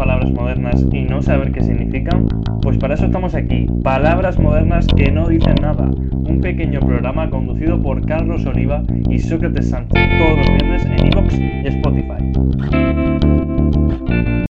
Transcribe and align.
palabras 0.00 0.30
modernas 0.30 0.82
y 0.92 1.02
no 1.02 1.20
saber 1.20 1.52
qué 1.52 1.62
significan? 1.62 2.26
Pues 2.62 2.78
para 2.78 2.94
eso 2.94 3.04
estamos 3.04 3.34
aquí, 3.34 3.66
Palabras 3.84 4.38
Modernas 4.38 4.86
que 4.96 5.12
no 5.12 5.28
dicen 5.28 5.56
nada, 5.60 5.90
un 6.10 6.40
pequeño 6.40 6.80
programa 6.80 7.28
conducido 7.28 7.82
por 7.82 8.06
Carlos 8.06 8.46
Oliva 8.46 8.82
y 9.10 9.18
Sócrates 9.18 9.68
Sánchez 9.68 10.02
todos 10.18 10.38
los 10.38 10.46
viernes 10.46 10.86
en 10.86 11.06
iVoox 11.06 11.34
y 11.38 11.66
Spotify. 11.66 12.32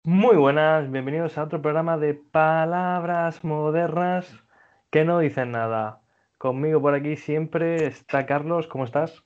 Muy 0.04 0.36
buenas, 0.36 0.90
bienvenidos 0.90 1.36
a 1.36 1.42
otro 1.42 1.60
programa 1.60 1.98
de 1.98 2.14
Palabras 2.14 3.44
Modernas 3.44 4.26
que 4.88 5.04
no 5.04 5.18
dicen 5.18 5.50
nada. 5.50 6.00
Conmigo 6.38 6.80
por 6.80 6.94
aquí 6.94 7.16
siempre 7.16 7.84
está 7.86 8.24
Carlos, 8.24 8.66
¿cómo 8.66 8.86
estás? 8.86 9.22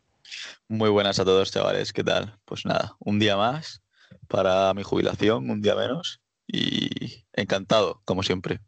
Muy 0.66 0.91
buenas 0.91 1.21
a 1.21 1.25
todos, 1.25 1.53
chavales. 1.53 1.93
¿Qué 1.93 2.03
tal? 2.03 2.35
Pues 2.45 2.66
nada, 2.66 2.96
un 2.98 3.21
día 3.21 3.37
más 3.37 3.85
para 4.29 4.73
mi 4.75 4.83
jubilación, 4.83 5.51
un 5.51 5.63
día 5.63 5.75
menos. 5.75 6.21
Y 6.47 7.25
encantado, 7.33 8.01
como 8.05 8.23
siempre. 8.23 8.61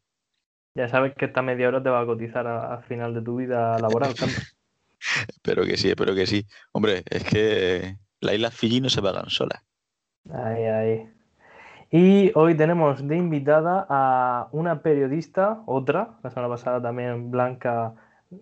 Ya 0.74 0.88
sabes 0.88 1.14
que 1.14 1.24
esta 1.24 1.42
media 1.42 1.68
hora 1.68 1.82
te 1.82 1.90
va 1.90 2.00
a 2.00 2.06
cotizar 2.06 2.46
al 2.46 2.82
final 2.84 3.14
de 3.14 3.22
tu 3.22 3.36
vida 3.36 3.78
laboral, 3.78 4.14
espero 5.28 5.64
que 5.64 5.76
sí, 5.76 5.88
espero 5.88 6.14
que 6.14 6.26
sí. 6.26 6.46
Hombre, 6.72 7.02
es 7.10 7.24
que 7.24 7.96
las 8.20 8.34
Islas 8.34 8.54
Fiji 8.54 8.80
no 8.80 8.88
se 8.88 9.02
pagan 9.02 9.30
solas. 9.30 9.62
Ay, 10.30 10.64
ay. 10.64 11.10
Y 11.90 12.30
hoy 12.36 12.56
tenemos 12.56 13.06
de 13.06 13.16
invitada 13.16 13.84
a 13.88 14.48
una 14.52 14.80
periodista, 14.82 15.62
otra, 15.66 16.18
la 16.22 16.30
semana 16.30 16.48
pasada 16.48 16.80
también 16.80 17.32
Blanca 17.32 17.94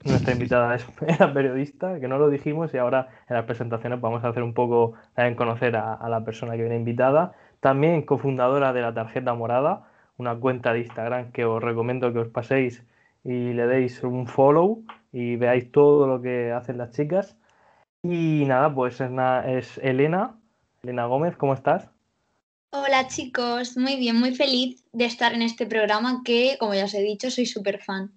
nuestra 0.05 0.33
invitada 0.33 0.75
es, 0.75 0.87
era 1.07 1.33
periodista, 1.33 1.99
que 2.01 2.09
no 2.09 2.19
lo 2.19 2.29
dijimos 2.29 2.73
y 2.75 2.79
ahora 2.79 3.09
en 3.29 3.37
las 3.37 3.45
presentaciones 3.45 4.01
vamos 4.01 4.25
a 4.25 4.29
hacer 4.29 4.43
un 4.43 4.55
poco 4.55 4.95
en 5.17 5.35
conocer 5.35 5.77
a, 5.77 6.09
la 6.09 6.25
persona 6.25 6.53
que 6.53 6.63
viene 6.63 6.77
invitada. 6.77 7.33
También 7.61 8.03
cofundadora 8.03 8.73
de 8.73 8.83
la 8.83 8.95
tarjeta 8.95 9.35
morada, 9.35 9.89
una 10.17 10.37
cuenta 10.37 10.73
de 10.73 10.81
Instagram 10.81 11.33
que 11.33 11.45
os 11.45 11.63
recomiendo 11.63 12.13
que 12.13 12.21
os 12.21 12.29
paséis 12.29 12.85
y 13.25 13.53
le 13.53 13.67
deis 13.67 14.03
un 14.03 14.27
follow 14.27 14.85
y 15.13 15.37
veáis 15.37 15.71
todo 15.73 16.07
lo 16.07 16.23
que 16.23 16.53
hacen 16.53 16.79
las 16.79 16.93
chicas. 16.93 17.37
Y 18.03 18.45
nada, 18.47 18.73
pues 18.73 19.01
es, 19.01 19.11
es 19.47 19.79
Elena, 19.79 20.39
Elena 20.83 21.07
Gómez, 21.07 21.37
¿cómo 21.37 21.55
estás? 21.55 21.91
Hola 22.71 23.09
chicos, 23.09 23.77
muy 23.79 23.97
bien, 23.97 24.17
muy 24.17 24.35
feliz 24.35 24.85
de 24.93 25.07
estar 25.07 25.33
en 25.33 25.41
este 25.43 25.67
programa 25.67 26.21
que, 26.23 26.57
como 26.61 26.75
ya 26.75 26.85
os 26.85 26.95
he 26.95 27.01
dicho, 27.03 27.31
soy 27.31 27.47
súper 27.47 27.83
fan. 27.83 28.13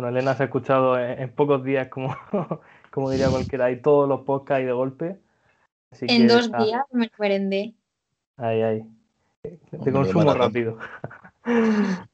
Bueno, 0.00 0.16
Elena 0.16 0.34
se 0.34 0.44
ha 0.44 0.46
escuchado 0.46 0.98
en, 0.98 1.28
pocos 1.28 1.62
días, 1.62 1.88
como, 1.88 2.16
como 2.90 3.10
diría 3.10 3.28
cualquiera, 3.28 3.66
hay 3.66 3.82
todos 3.82 4.08
los 4.08 4.22
podcasts 4.22 4.64
de 4.64 4.72
golpe. 4.72 5.18
en 6.00 6.26
dos 6.26 6.50
días 6.50 6.84
me 6.90 7.10
merendé. 7.18 7.74
Ay, 8.38 8.62
ay. 8.62 8.84
Te 9.42 9.92
consumo 9.92 10.32
rápido. 10.32 10.78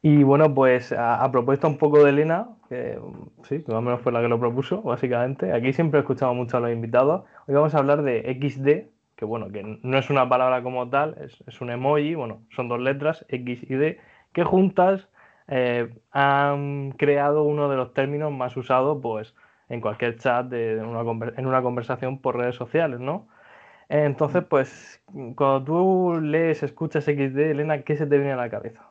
y 0.00 0.22
bueno, 0.22 0.54
pues 0.54 0.90
a, 0.90 1.30
propuesta 1.30 1.66
un 1.66 1.76
poco 1.76 2.02
de 2.02 2.08
Elena, 2.08 2.48
que 2.70 2.98
sí, 3.46 3.62
más 3.66 3.76
o 3.76 3.82
menos 3.82 4.00
fue 4.00 4.10
la 4.10 4.22
que 4.22 4.28
lo 4.28 4.40
propuso, 4.40 4.80
básicamente. 4.80 5.52
Aquí 5.52 5.74
siempre 5.74 5.98
he 5.98 6.00
escuchado 6.00 6.32
mucho 6.32 6.56
a 6.56 6.60
los 6.60 6.72
invitados. 6.72 7.24
Hoy 7.46 7.54
vamos 7.56 7.74
a 7.74 7.78
hablar 7.78 8.00
de 8.00 8.22
XD, 8.40 8.88
que 9.16 9.24
bueno, 9.26 9.50
que 9.52 9.62
no 9.82 9.98
es 9.98 10.08
una 10.08 10.26
palabra 10.26 10.62
como 10.62 10.88
tal, 10.88 11.18
es, 11.20 11.44
es 11.46 11.60
un 11.60 11.68
emoji, 11.68 12.14
bueno, 12.14 12.40
son 12.56 12.68
dos 12.68 12.80
letras, 12.80 13.26
X 13.28 13.64
y 13.68 13.74
D, 13.74 14.00
que 14.32 14.44
juntas 14.44 15.10
eh, 15.48 15.94
han 16.10 16.92
creado 16.92 17.44
uno 17.44 17.68
de 17.68 17.76
los 17.76 17.94
términos 17.94 18.32
más 18.32 18.56
usados 18.56 18.98
pues, 19.02 19.34
en 19.68 19.80
cualquier 19.80 20.18
chat 20.18 20.46
de, 20.46 20.76
una, 20.82 21.00
en 21.36 21.46
una 21.46 21.62
conversación 21.62 22.20
por 22.20 22.36
redes 22.36 22.56
sociales, 22.56 23.00
¿no? 23.00 23.28
Entonces, 23.88 24.42
pues, 24.48 25.00
cuando 25.36 25.64
tú 25.64 26.20
lees, 26.20 26.62
escuchas 26.62 27.04
XD, 27.04 27.50
Elena, 27.50 27.82
¿qué 27.82 27.96
se 27.96 28.06
te 28.06 28.16
viene 28.16 28.32
a 28.32 28.36
la 28.36 28.50
cabeza? 28.50 28.90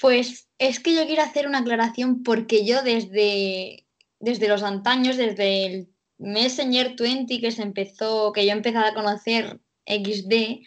Pues 0.00 0.48
es 0.58 0.80
que 0.80 0.94
yo 0.94 1.06
quiero 1.06 1.22
hacer 1.22 1.46
una 1.46 1.58
aclaración 1.58 2.22
porque 2.22 2.64
yo 2.64 2.82
desde, 2.82 3.86
desde 4.20 4.48
los 4.48 4.62
antaños, 4.62 5.16
desde 5.16 5.66
el 5.66 5.88
Messenger 6.18 6.94
20 6.98 7.40
que 7.40 7.50
se 7.50 7.62
empezó, 7.62 8.32
que 8.32 8.46
yo 8.46 8.52
empecé 8.52 8.78
a 8.78 8.94
conocer 8.94 9.60
XD, 9.86 10.62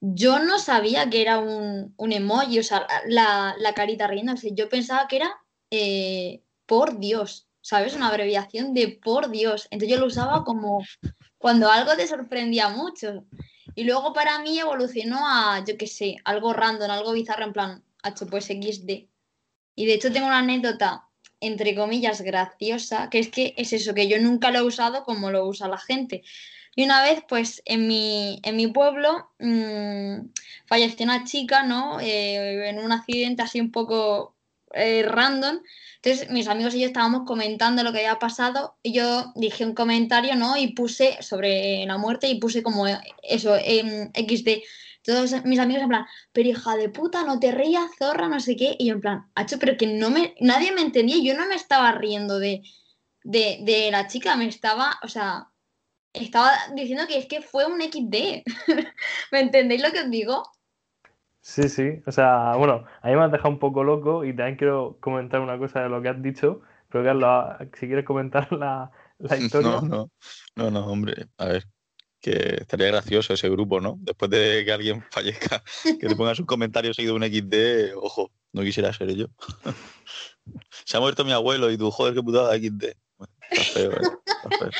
yo 0.00 0.38
no 0.38 0.58
sabía 0.58 1.10
que 1.10 1.20
era 1.22 1.38
un, 1.38 1.94
emoji, 1.98 2.58
o 2.58 2.62
sea, 2.62 2.86
la, 3.06 3.54
carita 3.74 4.06
riendo. 4.06 4.34
yo 4.52 4.68
pensaba 4.68 5.06
que 5.08 5.16
era 5.16 5.36
eh, 5.70 6.42
por 6.66 6.98
Dios, 6.98 7.48
¿sabes? 7.60 7.94
Una 7.94 8.08
abreviación 8.08 8.72
de 8.72 8.98
por 9.02 9.30
Dios. 9.30 9.68
Entonces 9.70 9.94
yo 9.94 10.00
lo 10.00 10.06
usaba 10.06 10.44
como 10.44 10.82
cuando 11.38 11.70
algo 11.70 11.94
te 11.96 12.06
sorprendía 12.06 12.70
mucho. 12.70 13.24
Y 13.74 13.84
luego 13.84 14.12
para 14.12 14.38
mí 14.40 14.58
evolucionó 14.58 15.18
a, 15.22 15.64
yo 15.64 15.76
qué 15.76 15.86
sé, 15.86 16.16
algo 16.24 16.52
random, 16.52 16.90
algo 16.90 17.12
bizarro, 17.12 17.44
en 17.44 17.52
plan, 17.52 17.84
H, 18.02 18.26
pues 18.26 18.46
XD. 18.46 19.08
Y 19.76 19.86
de 19.86 19.94
hecho 19.94 20.12
tengo 20.12 20.26
una 20.26 20.38
anécdota, 20.38 21.08
entre 21.40 21.74
comillas, 21.74 22.20
graciosa, 22.22 23.08
que 23.10 23.20
es 23.20 23.28
que 23.28 23.54
es 23.56 23.72
eso, 23.72 23.94
que 23.94 24.08
yo 24.08 24.18
nunca 24.18 24.50
lo 24.50 24.58
he 24.58 24.62
usado 24.62 25.04
como 25.04 25.30
lo 25.30 25.46
usa 25.46 25.68
la 25.68 25.78
gente. 25.78 26.22
Y 26.76 26.84
una 26.84 27.02
vez, 27.02 27.22
pues, 27.28 27.62
en 27.64 27.88
mi, 27.88 28.40
en 28.44 28.56
mi 28.56 28.68
pueblo 28.68 29.30
mmm, 29.38 30.28
falleció 30.66 31.04
una 31.04 31.24
chica, 31.24 31.64
¿no? 31.64 32.00
Eh, 32.00 32.68
en 32.68 32.78
un 32.78 32.92
accidente 32.92 33.42
así 33.42 33.60
un 33.60 33.72
poco 33.72 34.36
eh, 34.72 35.02
random. 35.02 35.60
Entonces, 36.02 36.30
mis 36.30 36.48
amigos 36.48 36.74
y 36.74 36.80
yo 36.80 36.86
estábamos 36.86 37.22
comentando 37.26 37.82
lo 37.82 37.92
que 37.92 37.98
había 37.98 38.18
pasado 38.18 38.76
y 38.82 38.92
yo 38.92 39.32
dije 39.34 39.64
un 39.64 39.74
comentario, 39.74 40.36
¿no? 40.36 40.56
Y 40.56 40.68
puse 40.68 41.20
sobre 41.22 41.84
la 41.86 41.98
muerte 41.98 42.28
y 42.28 42.38
puse 42.40 42.62
como 42.62 42.86
eso, 43.22 43.56
en 43.62 44.10
XD. 44.14 44.62
Todos 45.02 45.44
mis 45.44 45.58
amigos 45.58 45.82
en 45.82 45.88
plan, 45.88 46.06
pero 46.32 46.48
hija 46.50 46.76
de 46.76 46.88
puta, 46.88 47.24
no 47.24 47.40
te 47.40 47.52
rías, 47.52 47.90
zorra, 47.98 48.28
no 48.28 48.38
sé 48.40 48.56
qué. 48.56 48.76
Y 48.78 48.86
yo 48.86 48.94
en 48.94 49.00
plan, 49.00 49.30
hacho, 49.34 49.58
pero 49.58 49.76
que 49.76 49.86
no 49.86 50.10
me, 50.10 50.34
nadie 50.40 50.72
me 50.72 50.82
entendía. 50.82 51.16
Yo 51.22 51.38
no 51.38 51.46
me 51.48 51.54
estaba 51.54 51.92
riendo 51.92 52.38
de, 52.38 52.62
de, 53.24 53.58
de 53.62 53.90
la 53.90 54.06
chica, 54.06 54.36
me 54.36 54.46
estaba, 54.46 54.98
o 55.02 55.08
sea, 55.08 55.49
estaba 56.12 56.52
diciendo 56.74 57.04
que 57.06 57.18
es 57.18 57.26
que 57.26 57.42
fue 57.42 57.66
un 57.66 57.80
XD. 57.80 58.42
¿Me 59.32 59.40
entendéis 59.40 59.82
lo 59.82 59.90
que 59.92 60.00
os 60.00 60.10
digo? 60.10 60.42
Sí, 61.40 61.68
sí. 61.68 62.02
O 62.06 62.12
sea, 62.12 62.54
bueno, 62.56 62.84
a 63.02 63.08
mí 63.08 63.16
me 63.16 63.24
has 63.24 63.32
dejado 63.32 63.50
un 63.50 63.58
poco 63.58 63.82
loco 63.82 64.24
y 64.24 64.34
también 64.34 64.56
quiero 64.56 64.98
comentar 65.00 65.40
una 65.40 65.58
cosa 65.58 65.82
de 65.82 65.88
lo 65.88 66.02
que 66.02 66.08
has 66.08 66.22
dicho. 66.22 66.60
Pero 66.90 67.04
Carlos, 67.04 67.70
si 67.78 67.86
quieres 67.86 68.04
comentar 68.04 68.52
la, 68.52 68.90
historia. 69.38 69.70
No, 69.70 69.80
no, 69.82 70.10
no, 70.56 70.70
no, 70.70 70.86
hombre. 70.86 71.28
A 71.38 71.46
ver, 71.46 71.64
que 72.20 72.58
estaría 72.60 72.88
gracioso 72.88 73.32
ese 73.32 73.48
grupo, 73.48 73.80
¿no? 73.80 73.96
Después 74.00 74.30
de 74.30 74.64
que 74.64 74.72
alguien 74.72 75.02
fallezca, 75.10 75.62
que 75.82 76.06
te 76.06 76.16
pongas 76.16 76.38
un 76.38 76.46
comentario 76.46 76.92
seguido 76.92 77.18
de 77.18 77.26
un 77.26 77.32
XD, 77.32 77.96
ojo, 77.96 78.30
no 78.52 78.62
quisiera 78.62 78.92
ser 78.92 79.14
yo. 79.14 79.26
Se 80.84 80.96
ha 80.96 81.00
muerto 81.00 81.24
mi 81.24 81.32
abuelo 81.32 81.70
y 81.70 81.78
tú, 81.78 81.90
joder, 81.90 82.14
qué 82.14 82.22
putada 82.22 82.56
XD. 82.56 82.84
está 83.50 83.64
feo, 83.72 83.92
¿eh? 83.92 84.00
Está 84.26 84.58
feo. 84.58 84.70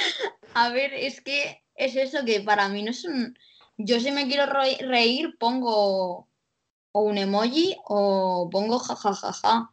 A 0.55 0.71
ver, 0.71 0.93
es 0.95 1.21
que 1.21 1.65
es 1.75 1.97
eso 1.97 2.25
que 2.25 2.41
para 2.41 2.69
mí 2.69 2.83
no 2.83 2.91
es 2.91 3.05
un... 3.05 3.39
Yo 3.77 3.99
si 4.01 4.11
me 4.11 4.27
quiero 4.27 4.47
reír 4.47 5.39
pongo 5.39 6.29
o 6.93 7.03
un 7.03 7.19
emoji 7.19 7.77
o 7.85 8.49
pongo 8.51 8.79
jajajaja. 8.79 9.71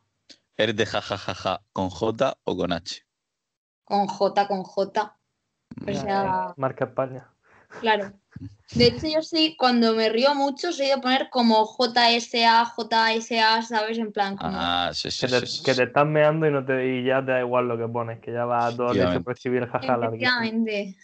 ¿Eres 0.55 0.75
de 0.75 0.85
jajajaja 0.85 1.61
con 1.73 1.89
J 1.89 2.37
o 2.43 2.57
con 2.57 2.71
H? 2.71 3.05
Con 3.83 4.07
J, 4.07 4.47
con 4.47 4.63
J. 4.63 5.17
O 5.87 5.93
sea... 5.93 6.53
Marca 6.57 6.85
España. 6.85 7.29
Claro. 7.81 8.13
De 8.75 8.87
hecho, 8.87 9.07
yo 9.07 9.21
sí, 9.21 9.55
cuando 9.57 9.95
me 9.95 10.09
río 10.09 10.35
mucho, 10.35 10.71
soy 10.71 10.87
de 10.87 10.97
poner 10.97 11.29
como 11.29 11.65
JSA, 11.65 12.65
JSA, 12.65 13.61
¿sabes? 13.61 13.97
En 13.97 14.11
plan, 14.11 14.35
como... 14.35 14.51
Ah, 14.53 14.91
sí, 14.93 15.09
sí, 15.09 15.25
que, 15.25 15.31
te, 15.31 15.45
sí, 15.45 15.63
que 15.63 15.73
te 15.73 15.83
estás 15.83 16.05
meando 16.05 16.45
y, 16.47 16.51
no 16.51 16.65
te, 16.65 16.85
y 16.85 17.03
ya 17.03 17.25
te 17.25 17.31
da 17.31 17.39
igual 17.39 17.67
lo 17.67 17.77
que 17.77 17.87
pones, 17.87 18.19
que 18.19 18.33
ya 18.33 18.45
va 18.45 18.67
a 18.67 18.75
todo 18.75 18.91
el 18.91 19.23
percibir 19.23 19.63
el 19.63 19.69
jaja 19.69 19.95
Efectivamente. 19.95 20.97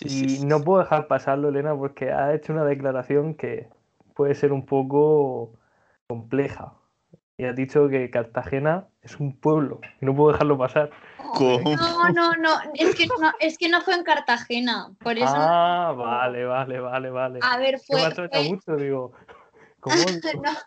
y 0.00 0.44
no 0.44 0.62
puedo 0.62 0.82
dejar 0.82 1.08
pasarlo, 1.08 1.48
Elena, 1.48 1.76
porque 1.76 2.12
ha 2.12 2.32
hecho 2.34 2.52
una 2.52 2.64
declaración 2.64 3.34
que 3.34 3.68
puede 4.14 4.34
ser 4.34 4.52
un 4.52 4.64
poco 4.64 5.58
compleja. 6.06 6.74
Y 7.36 7.44
ha 7.44 7.52
dicho 7.52 7.88
que 7.88 8.10
Cartagena 8.10 8.88
es 9.00 9.18
un 9.18 9.36
pueblo 9.36 9.80
y 10.00 10.06
no 10.06 10.14
puedo 10.14 10.32
dejarlo 10.32 10.58
pasar. 10.58 10.90
No, 11.40 12.08
no, 12.12 12.32
no, 12.34 12.50
es 12.74 12.94
que 12.94 13.06
no, 13.06 13.32
es 13.40 13.56
que 13.56 13.68
no 13.68 13.80
fue 13.80 13.94
en 13.94 14.04
Cartagena, 14.04 14.92
por 15.00 15.16
eso. 15.16 15.32
Ah, 15.34 15.94
vale, 15.96 16.44
vale, 16.44 16.78
vale, 16.78 17.10
vale. 17.10 17.38
A 17.42 17.58
ver, 17.58 17.80
fue. 17.80 18.02
Me 18.32 18.50
mucho, 18.50 18.76
digo. 18.76 19.12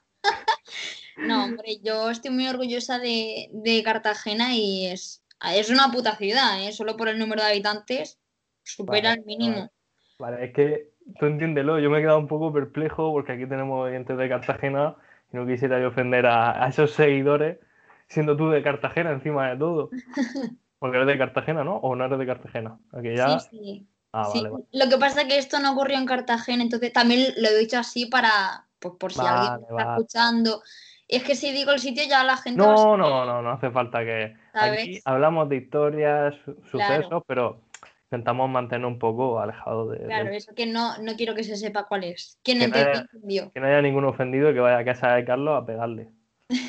no. 1.17 1.43
hombre, 1.45 1.77
yo 1.83 2.09
estoy 2.09 2.31
muy 2.31 2.47
orgullosa 2.47 2.97
de, 2.99 3.81
Cartagena 3.85 4.55
y 4.55 4.87
es, 4.87 5.23
es 5.53 5.69
una 5.69 5.91
puta 5.91 6.15
ciudad, 6.15 6.63
¿eh? 6.63 6.71
solo 6.71 6.97
por 6.97 7.09
el 7.09 7.19
número 7.19 7.43
de 7.43 7.49
habitantes 7.49 8.19
supera 8.63 9.13
el 9.13 9.23
mínimo. 9.23 9.69
Vale. 10.17 10.45
es 10.45 10.53
que 10.53 10.89
tú 11.19 11.27
entiéndelo, 11.27 11.79
yo 11.79 11.89
me 11.89 11.99
he 11.99 12.01
quedado 12.01 12.19
un 12.19 12.27
poco 12.27 12.51
perplejo 12.51 13.11
porque 13.11 13.33
aquí 13.33 13.45
tenemos 13.45 13.85
oyentes 13.85 14.17
de 14.17 14.29
Cartagena 14.29 14.95
no 15.35 15.45
quisiera 15.45 15.79
yo 15.79 15.89
ofender 15.89 16.25
a 16.25 16.67
esos 16.67 16.91
seguidores 16.91 17.59
siendo 18.07 18.35
tú 18.37 18.49
de 18.49 18.63
Cartagena 18.63 19.11
encima 19.11 19.49
de 19.49 19.57
todo. 19.57 19.89
Porque 20.79 20.97
eres 20.97 21.07
de 21.07 21.17
Cartagena, 21.17 21.63
¿no? 21.63 21.77
¿O 21.77 21.95
no 21.95 22.05
eres 22.05 22.19
de 22.19 22.25
Cartagena? 22.25 22.77
Sí, 22.93 23.39
sí. 23.49 23.87
Ah, 24.11 24.23
Sí, 24.25 24.39
vale, 24.39 24.49
vale. 24.49 24.65
Lo 24.71 24.89
que 24.89 24.97
pasa 24.97 25.21
es 25.21 25.27
que 25.27 25.37
esto 25.37 25.59
no 25.59 25.73
ocurrió 25.73 25.97
en 25.97 26.05
Cartagena, 26.05 26.63
entonces 26.63 26.93
también 26.93 27.33
lo 27.37 27.49
he 27.49 27.57
dicho 27.57 27.77
así 27.77 28.05
para, 28.05 28.65
pues 28.79 28.93
por 28.99 29.11
si 29.11 29.19
alguien 29.25 29.51
Vale, 29.51 29.61
está 29.63 29.73
vale. 29.73 29.89
escuchando. 30.01 30.61
Y 31.07 31.17
es 31.17 31.23
que 31.23 31.35
si 31.35 31.51
digo 31.51 31.71
el 31.71 31.79
sitio 31.79 32.03
ya 32.07 32.23
la 32.23 32.37
gente 32.37 32.61
va 32.61 32.73
a 32.73 32.75
No, 32.75 32.97
no, 32.97 33.25
no, 33.25 33.41
no 33.41 33.49
hace 33.51 33.71
falta 33.71 34.03
que. 34.05 34.35
¿Sabes? 34.53 34.79
Aquí 34.81 35.01
hablamos 35.05 35.49
de 35.49 35.57
historias, 35.57 36.35
su- 36.45 36.55
Claro. 36.71 36.93
sucesos, 37.03 37.23
pero 37.27 37.61
intentamos 38.05 38.49
mantener 38.49 38.85
un 38.85 38.99
poco 38.99 39.39
alejado 39.39 39.89
de, 39.89 39.99
de- 39.99 40.05
Claro, 40.05 40.29
eso 40.29 40.53
que 40.55 40.65
no, 40.67 40.97
no 40.99 41.15
quiero 41.15 41.33
que 41.35 41.43
se 41.43 41.55
sepa 41.57 41.85
cuál 41.87 42.03
es. 42.05 42.39
¿Quién 42.43 42.59
Que 42.59 42.67
no 42.67 42.75
haya- 42.75 43.05
que 43.53 43.59
no 43.59 43.67
haya 43.67 43.81
ningún 43.81 44.05
ofendido 44.05 44.53
que 44.53 44.59
vaya 44.59 44.77
a 44.77 44.85
casa 44.85 45.15
de 45.15 45.25
Carlos 45.25 45.61
a 45.61 45.65
pegarle. 45.65 46.09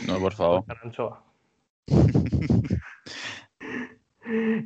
No, 0.07 0.19
por 0.19 0.33
favor. 0.33 0.65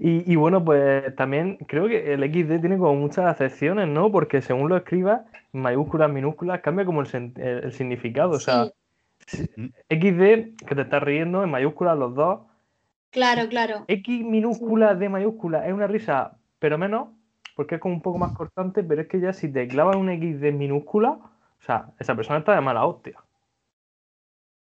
Y, 0.00 0.32
y 0.32 0.36
bueno, 0.36 0.64
pues 0.64 1.14
también 1.16 1.58
creo 1.68 1.86
que 1.86 2.14
el 2.14 2.22
XD 2.24 2.60
tiene 2.60 2.78
como 2.78 2.94
muchas 2.94 3.26
acepciones, 3.26 3.88
¿no? 3.88 4.10
Porque 4.10 4.40
según 4.40 4.70
lo 4.70 4.76
escribas, 4.78 5.20
mayúsculas, 5.52 6.10
minúsculas, 6.10 6.62
cambia 6.62 6.86
como 6.86 7.02
el, 7.02 7.08
el- 7.36 7.64
el 7.64 7.72
significado. 7.72 8.30
O 8.30 8.40
sea, 8.40 8.68
Sí, 9.26 9.44
si- 9.54 9.72
XD, 9.90 10.56
que 10.66 10.74
te 10.74 10.80
estás 10.80 11.02
riendo, 11.02 11.44
en 11.44 11.50
mayúsculas 11.50 11.98
los 11.98 12.14
dos. 12.14 12.40
claro, 13.10 13.46
claro. 13.50 13.84
X 13.86 14.24
minúscula 14.24 14.94
de 14.94 15.10
mayúscula 15.10 15.66
es 15.66 15.74
una 15.74 15.86
risa, 15.86 16.38
pero 16.60 16.78
menos, 16.78 17.10
porque 17.56 17.76
es 17.76 17.82
como 17.82 17.94
un 17.96 18.02
poco 18.02 18.18
más 18.18 18.32
cortante, 18.32 18.84
pero 18.84 19.02
es 19.02 19.08
que 19.08 19.20
ya 19.20 19.32
si 19.34 19.52
te 19.52 19.68
clavas 19.68 19.96
un 19.96 20.10
XD 20.10 20.52
minúscula, 20.52 21.12
o 21.12 21.62
sea, 21.66 21.92
esa 22.00 22.16
persona 22.16 22.40
está 22.40 22.54
de 22.56 22.62
mala 22.62 22.86
hostia. 22.86 23.18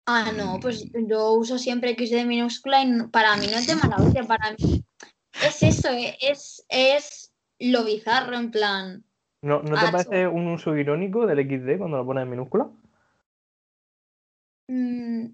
Ah, 0.05 0.31
no, 0.35 0.59
pues 0.59 0.91
yo 0.93 1.31
uso 1.33 1.57
siempre 1.57 1.91
X 1.91 2.11
de 2.11 2.25
minúscula 2.25 2.83
y 2.83 3.07
para 3.07 3.37
mí 3.37 3.47
no 3.47 3.57
es 3.57 3.67
de 3.67 3.75
mala 3.75 3.97
hostia, 3.97 4.23
para 4.23 4.51
mí 4.51 4.83
es 5.41 5.63
eso, 5.63 5.89
eh, 5.89 6.17
es, 6.21 6.65
es 6.69 7.33
lo 7.59 7.85
bizarro, 7.85 8.35
en 8.35 8.51
plan. 8.51 9.05
¿No, 9.43 9.61
no 9.61 9.79
te 9.79 9.87
Ah, 9.87 9.91
parece 9.91 10.27
un 10.27 10.47
uso 10.47 10.75
irónico 10.75 11.27
del 11.27 11.39
XD 11.39 11.77
cuando 11.77 11.97
lo 11.97 12.05
pones 12.05 12.23
en 12.23 12.29
minúscula? 12.31 12.69
mm, 14.67 15.27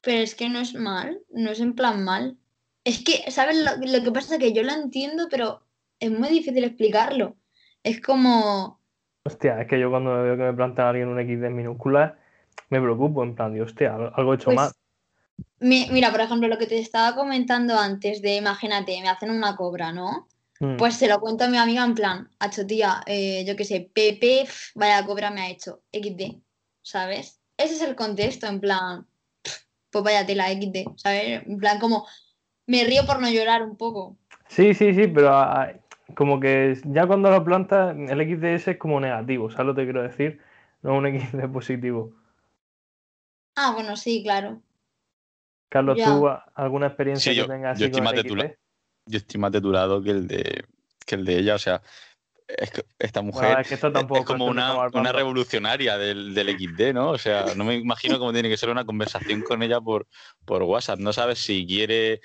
pero 0.00 0.18
es 0.22 0.34
que 0.34 0.48
no 0.48 0.60
es 0.60 0.74
mal, 0.74 1.20
no 1.30 1.50
es 1.50 1.60
en 1.60 1.74
plan 1.74 2.04
mal. 2.04 2.38
Es 2.84 3.04
que, 3.04 3.30
¿sabes? 3.30 3.56
Lo, 3.64 3.76
lo 3.76 4.04
que 4.04 4.12
pasa 4.12 4.34
es 4.34 4.40
que 4.40 4.52
yo 4.52 4.62
lo 4.62 4.72
entiendo, 4.72 5.28
pero 5.30 5.62
es 6.02 6.10
muy 6.10 6.28
difícil 6.28 6.64
explicarlo. 6.64 7.36
Es 7.82 8.00
como, 8.00 8.80
Hostia, 9.24 9.60
es 9.60 9.68
que 9.68 9.78
yo 9.78 9.88
cuando 9.88 10.20
veo 10.22 10.36
que 10.36 10.42
me 10.42 10.52
plantea 10.52 10.88
alguien 10.88 11.08
un 11.08 11.20
XD 11.20 11.46
en 11.46 11.54
minúsculas, 11.56 12.14
me 12.70 12.80
preocupo, 12.80 13.22
en 13.22 13.34
plan, 13.36 13.54
de, 13.54 13.62
hostia, 13.62 13.94
algo 13.94 14.32
he 14.32 14.36
hecho 14.36 14.46
Pues, 14.46 14.56
mal. 14.56 14.72
mi- 15.60 15.86
mira, 15.90 16.10
por 16.10 16.20
ejemplo, 16.20 16.48
lo 16.48 16.58
que 16.58 16.66
te 16.66 16.78
estaba 16.78 17.14
comentando 17.14 17.78
antes 17.78 18.20
de, 18.20 18.36
imagínate, 18.36 19.00
me 19.00 19.08
hacen 19.08 19.30
una 19.30 19.54
cobra, 19.54 19.92
¿no? 19.92 20.26
Mm. 20.58 20.76
Pues 20.76 20.94
se 20.94 21.06
lo 21.08 21.20
cuento 21.20 21.44
a 21.44 21.48
mi 21.48 21.56
amiga 21.56 21.84
en 21.84 21.94
plan, 21.94 22.30
hacho 22.40 22.66
tía, 22.66 23.02
eh, 23.06 23.44
yo 23.46 23.54
qué 23.54 23.64
sé, 23.64 23.90
Pepe, 23.94 24.42
pf, 24.42 24.72
vaya 24.74 25.06
cobra 25.06 25.30
me 25.30 25.42
ha 25.42 25.50
hecho, 25.50 25.82
XD, 25.92 26.40
¿sabes? 26.82 27.40
Ese 27.56 27.74
es 27.74 27.82
el 27.82 27.94
contexto, 27.94 28.48
en 28.48 28.58
plan, 28.60 29.06
pf, 29.42 29.56
pues 29.90 30.02
vaya 30.04 30.26
tela 30.26 30.50
XD, 30.50 30.96
¿sabes? 30.96 31.46
En 31.46 31.58
plan, 31.58 31.78
como, 31.78 32.06
me 32.66 32.82
río 32.84 33.06
por 33.06 33.20
no 33.20 33.30
llorar 33.30 33.62
un 33.62 33.76
poco. 33.76 34.16
Sí, 34.48 34.74
sí, 34.74 34.92
sí, 34.94 35.06
pero 35.06 35.30
ah, 35.32 35.72
como 36.14 36.40
que 36.40 36.76
ya 36.84 37.06
cuando 37.06 37.30
lo 37.30 37.44
plantas, 37.44 37.96
el 37.96 38.20
XDS 38.20 38.70
es 38.72 38.76
como 38.78 39.00
negativo, 39.00 39.50
¿sabes 39.50 39.66
lo 39.66 39.74
que 39.74 39.82
te 39.82 39.86
quiero 39.86 40.02
decir? 40.02 40.40
No 40.82 40.96
un 40.96 41.06
XD 41.06 41.48
positivo. 41.48 42.12
Ah, 43.56 43.72
bueno, 43.74 43.96
sí, 43.96 44.22
claro. 44.22 44.62
Carlos, 45.68 45.98
Ya. 45.98 46.04
¿tú 46.06 46.28
alguna 46.54 46.86
experiencia 46.88 47.32
Sí, 47.32 47.40
que 47.40 47.48
tengas 47.48 47.78
yo 47.80 47.86
así 47.86 47.90
con 47.90 48.00
estoy 48.00 48.00
el 48.00 48.04
más 48.04 48.14
de 48.14 48.24
tu 48.24 48.34
XD? 48.34 48.56
Yo 49.06 49.18
estoy 49.18 49.40
más 49.40 49.52
de 49.52 49.60
tu 49.60 49.72
lado 49.72 50.02
que 50.02 50.10
el 50.10 50.26
de, 50.28 50.64
que 51.06 51.14
el 51.14 51.24
de 51.24 51.38
ella. 51.38 51.54
O 51.54 51.58
sea, 51.58 51.82
es 52.46 52.70
que 52.70 52.84
esta 52.98 53.20
Bueno, 53.20 53.32
mujer 53.32 53.60
es 53.60 53.68
que 53.68 53.74
esto 53.74 53.86
es- 53.88 53.92
tampoco 53.94 54.20
es 54.20 54.26
como 54.26 54.46
una, 54.46 54.88
una 54.88 55.12
revolucionaria 55.12 55.96
del, 55.98 56.34
del 56.34 56.48
XD, 56.50 56.92
¿no? 56.92 57.10
O 57.10 57.18
sea, 57.18 57.54
no 57.56 57.64
me 57.64 57.76
imagino 57.76 58.18
cómo 58.18 58.32
tiene 58.32 58.48
que 58.48 58.56
ser 58.56 58.68
una 58.68 58.84
conversación 58.84 59.42
con 59.42 59.62
ella 59.62 59.80
por, 59.80 60.06
por 60.44 60.62
WhatsApp. 60.62 60.98
No 60.98 61.12
sabes 61.12 61.38
si 61.38 61.66
quiere 61.66 62.20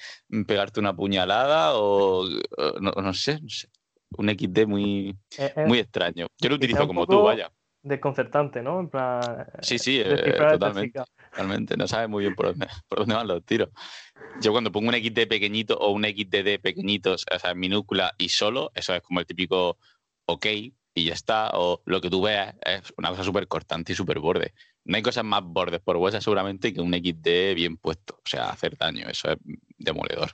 pegarte 0.46 0.80
una 0.80 0.96
puñalada 0.96 1.76
o, 1.76 2.26
o 2.26 2.80
no, 2.82 2.92
no 2.92 3.14
sé, 3.14 3.40
no 3.42 3.50
sé. 3.50 3.70
Un 4.16 4.30
XD 4.30 4.66
muy, 4.66 5.16
Es- 5.38 5.58
es 5.58 5.68
muy 5.68 5.80
extraño. 5.80 6.28
Yo 6.40 6.50
lo 6.50 6.56
utilizo 6.56 6.88
como 6.88 7.06
tú, 7.06 7.24
vaya. 7.24 7.52
desconcertante, 7.84 8.62
¿no? 8.62 8.80
En 8.80 8.90
plan, 8.90 9.48
Sí, 9.62 9.78
sí, 9.80 10.00
eh, 10.00 10.04
a 10.06 10.14
esta 10.16 10.52
totalmente. 10.54 11.02
Realmente, 11.34 11.78
no 11.78 11.88
sabes 11.88 12.10
muy 12.10 12.24
bien 12.24 12.36
por 12.36 12.48
dónde, 12.48 12.68
por 12.90 13.00
dónde 13.00 13.16
van 13.16 13.28
los 13.28 13.44
tiros. 13.46 13.70
Yo 14.42 14.52
cuando 14.52 14.72
pongo 14.72 14.90
un 14.90 14.96
XD 14.96 15.28
pequeñito 15.28 15.78
o 15.78 15.92
un 15.92 16.04
XDD 16.04 16.60
pequeñitos, 16.60 17.26
o 17.34 17.40
sea, 17.40 17.52
en 17.52 17.60
minúscula 17.60 18.14
y 18.18 18.30
solo, 18.30 18.72
eso 18.76 18.94
es 18.94 19.02
como 19.02 19.20
el 19.20 19.26
típico 19.26 19.78
ok 20.26 20.46
y 20.96 21.06
ya 21.06 21.14
está, 21.14 21.52
o 21.54 21.82
lo 21.86 22.02
que 22.02 22.10
tú 22.10 22.22
veas 22.24 22.56
es 22.66 22.94
una 22.98 23.10
cosa 23.10 23.24
súper 23.24 23.48
cortante 23.48 23.92
y 23.94 23.96
súper 23.96 24.20
borde. 24.20 24.54
No 24.84 24.96
hay 24.98 25.04
cosas 25.04 25.24
más 25.24 25.44
bordes 25.44 25.80
por 25.80 25.96
WhatsApp 25.98 26.22
seguramente 26.24 26.74
que 26.74 26.82
un 26.82 26.94
XD 26.94 27.54
bien 27.56 27.78
puesto, 27.78 28.16
o 28.16 28.22
sea, 28.28 28.50
hacer 28.50 28.76
daño, 28.78 29.08
eso 29.08 29.32
es 29.32 29.38
demoledor. 29.78 30.32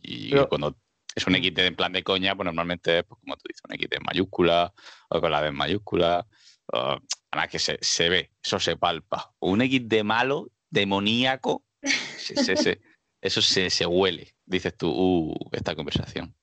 Y 0.00 0.30
Pero- 0.30 0.48
cuando 0.48 0.76
es 1.18 1.26
un 1.26 1.34
XD 1.34 1.58
en 1.66 1.76
plan 1.76 1.92
de 1.92 2.02
coña, 2.02 2.34
pues 2.34 2.44
normalmente 2.46 2.98
es, 3.00 3.04
pues, 3.04 3.20
como 3.20 3.36
tú 3.36 3.42
dices, 3.48 3.62
un 3.68 3.76
XD 3.76 3.94
en 3.96 4.02
mayúscula 4.04 4.72
o 5.10 5.20
con 5.20 5.30
la 5.30 5.42
D 5.42 5.48
en 5.48 5.54
mayúscula. 5.54 6.26
o- 6.72 6.98
además 7.30 7.48
que 7.50 7.58
se, 7.58 7.78
se 7.80 8.08
ve, 8.08 8.30
eso 8.42 8.58
se 8.60 8.76
palpa. 8.76 9.32
Un 9.40 9.60
XD 9.60 10.02
malo, 10.04 10.48
demoníaco, 10.70 11.64
se- 11.82 12.36
se- 12.36 12.56
se- 12.56 12.80
eso 13.22 13.40
se, 13.42 13.70
se 13.70 13.86
huele. 13.86 14.34
Dices 14.46 14.76
tú, 14.76 14.90
uh, 14.90 15.34
esta 15.52 15.74
conversación. 15.74 16.34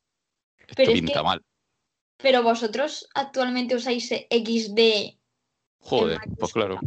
Esto 0.57 0.74
Pero 0.78 0.92
es 0.92 1.00
pinta 1.00 1.13
que- 1.19 1.24
mal. 1.24 1.42
Pero 2.18 2.44
vosotros 2.44 3.07
actualmente 3.13 3.75
usáis 3.75 4.10
XD. 4.10 5.19
Joder, 5.80 6.19
pues 6.39 6.54
claro. 6.54 6.80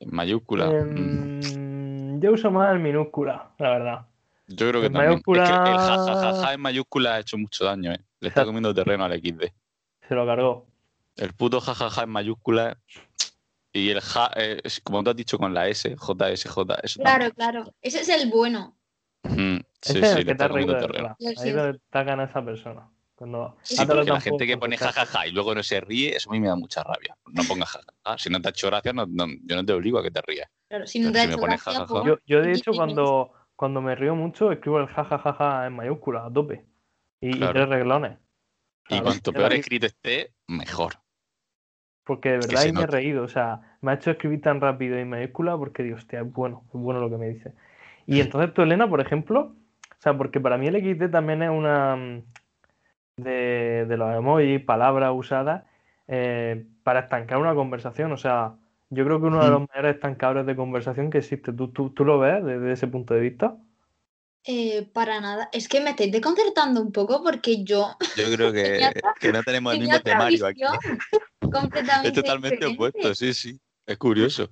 En 0.00 0.10
mayúscula. 0.14 0.66
mm. 0.66 1.42
Em, 1.44 2.20
yo 2.20 2.32
uso 2.32 2.50
más 2.50 2.78
minúscula, 2.80 3.54
la 3.58 3.70
verdad. 3.70 4.06
Yo 4.46 4.68
creo 4.68 4.80
que 4.80 4.86
en 4.88 4.92
también. 4.92 5.12
Es 5.18 5.24
que 5.24 5.32
el 5.32 5.76
mayúscula- 5.76 5.96
jajajaja 6.06 6.52
en 6.54 6.60
mayúscula 6.60 7.14
ha 7.14 7.20
hecho 7.20 7.38
mucho 7.38 7.64
daño, 7.64 7.92
¿eh? 7.92 8.00
Le 8.20 8.28
está 8.28 8.44
comiendo 8.44 8.74
terreno 8.74 9.04
al 9.04 9.12
XD. 9.12 9.52
Se 10.08 10.14
lo 10.14 10.26
cargó. 10.26 10.66
El 11.16 11.32
puto 11.32 11.60
jajaja 11.60 12.02
en 12.02 12.10
mayúscula 12.10 12.78
y 13.72 13.90
el 13.90 14.00
ja, 14.00 14.30
eh, 14.36 14.60
como 14.82 15.02
tú 15.02 15.10
has 15.10 15.16
dicho 15.16 15.38
con 15.38 15.54
la 15.54 15.68
S, 15.68 15.96
JSJ, 15.96 16.80
eso 16.82 17.00
Claro, 17.00 17.30
claro. 17.32 17.74
Ese 17.80 18.00
es 18.00 18.08
el 18.08 18.28
bueno. 18.30 18.76
Mm, 19.22 19.56
sí, 19.56 19.64
Ese 19.80 20.00
es 20.00 20.08
sí, 20.10 20.12
el 20.12 20.18
que 20.18 20.24
te 20.26 20.32
está 20.32 20.44
ha 20.44 20.48
reído 20.48 20.78
terreno. 20.78 21.16
Ahí 21.20 21.36
sí. 21.36 21.48
está 21.50 22.02
ganando 22.02 22.30
esa 22.30 22.44
persona. 22.44 22.90
Cuando 23.14 23.56
Sí, 23.62 23.76
porque 23.76 23.94
la 23.94 24.04
tampoco 24.04 24.20
gente 24.20 24.46
que 24.46 24.58
pone 24.58 24.76
jajaja 24.76 25.26
y 25.26 25.30
luego 25.30 25.54
no 25.54 25.62
se 25.62 25.80
ríe, 25.80 26.16
eso 26.16 26.28
a 26.30 26.32
mí 26.32 26.40
me 26.40 26.48
da 26.48 26.56
mucha 26.56 26.82
rabia. 26.82 27.16
No 27.32 27.44
pongas 27.44 27.70
jajaja. 27.70 28.18
Si 28.18 28.28
no 28.28 28.40
te 28.42 28.48
ha 28.48 28.50
hecho 28.50 28.66
gracia, 28.66 28.92
no- 28.92 29.06
no- 29.06 29.26
yo 29.44 29.56
no 29.56 29.64
te 29.64 29.72
obligo 29.72 29.98
a 29.98 30.02
que 30.02 30.10
te 30.10 30.20
rías. 30.20 30.48
Claro, 30.68 30.86
si 30.86 30.98
no 30.98 31.12
te 31.12 31.20
ha 31.20 31.24
hecho 31.24 31.38
gracia, 31.38 31.72
jajaja. 31.72 31.86
pon 31.86 32.06
Yo, 32.06 32.18
yo 32.26 32.42
de 32.42 32.52
hecho, 32.52 32.72
cuando, 32.72 33.32
cuando 33.56 33.80
me 33.80 33.94
río 33.94 34.14
mucho, 34.14 34.52
escribo 34.52 34.80
el 34.80 34.86
jajajaja 34.86 35.66
en 35.66 35.74
mayúsculas, 35.74 36.24
a 36.26 36.32
tope. 36.32 36.64
Y, 37.20 37.38
tres 37.38 37.68
reglones. 37.68 38.18
Y 38.88 39.00
cuanto 39.00 39.32
peor 39.32 39.52
escrito 39.52 39.86
esté, 39.86 40.32
mejor. 40.46 40.94
Porque 42.04 42.32
de 42.32 42.36
verdad 42.36 42.62
ahí 42.62 42.72
me 42.72 42.82
he 42.82 42.86
reído. 42.86 43.22
O 43.22 43.28
sea, 43.28 43.78
me 43.80 43.92
ha 43.92 43.94
hecho 43.94 44.10
escribir 44.10 44.42
tan 44.42 44.60
rápido 44.60 44.96
en 44.98 45.08
mayúscula 45.08 45.56
porque 45.56 45.82
digo, 45.82 45.96
hostia, 45.96 46.20
es 46.20 46.30
bueno, 46.30 46.64
es 46.66 46.72
bueno 46.72 47.00
lo 47.00 47.08
que 47.08 47.16
me 47.16 47.28
dice. 47.28 47.52
Y 48.06 48.20
entonces 48.20 48.52
tú, 48.52 48.62
Elena, 48.62 48.88
por 48.88 49.00
ejemplo, 49.00 49.54
o 49.90 50.00
sea, 50.00 50.16
porque 50.18 50.40
para 50.40 50.58
mí 50.58 50.66
el 50.66 50.76
XD 50.76 51.10
también 51.10 51.42
es 51.42 51.50
una 51.50 51.96
mm, 51.96 52.22
de, 53.16 53.86
de 53.88 53.96
los 53.96 54.14
emojis, 54.14 54.60
palabras 54.60 55.12
usadas 55.14 55.64
eh, 56.06 56.66
para 56.82 57.00
estancar 57.00 57.38
una 57.38 57.54
conversación. 57.54 58.12
O 58.12 58.18
sea, 58.18 58.56
yo 58.94 59.04
creo 59.04 59.20
que 59.20 59.26
uno 59.26 59.44
de 59.44 59.50
los 59.50 59.68
mayores 59.68 59.96
estancadores 59.96 60.46
de 60.46 60.56
conversación 60.56 61.10
que 61.10 61.18
existe. 61.18 61.52
¿Tú, 61.52 61.68
tú, 61.72 61.90
tú 61.90 62.04
lo 62.04 62.18
ves 62.18 62.44
desde 62.44 62.72
ese 62.72 62.86
punto 62.86 63.14
de 63.14 63.20
vista? 63.20 63.56
Eh, 64.46 64.90
para 64.92 65.20
nada. 65.20 65.48
Es 65.52 65.68
que 65.68 65.80
me 65.80 65.90
estáis 65.90 66.12
desconcertando 66.12 66.80
un 66.80 66.92
poco 66.92 67.22
porque 67.22 67.64
yo 67.64 67.96
Yo 68.16 68.30
creo 68.34 68.52
que, 68.52 68.90
que 69.20 69.32
no 69.32 69.42
tenemos 69.42 69.74
el 69.74 69.80
mismo 69.80 70.00
temario 70.00 70.46
aquí. 70.46 70.60
completamente 71.40 72.08
Es 72.08 72.14
totalmente 72.14 72.56
diferente. 72.56 72.74
opuesto, 72.74 73.14
sí, 73.14 73.32
sí. 73.32 73.58
Es 73.86 73.96
curioso. 73.96 74.50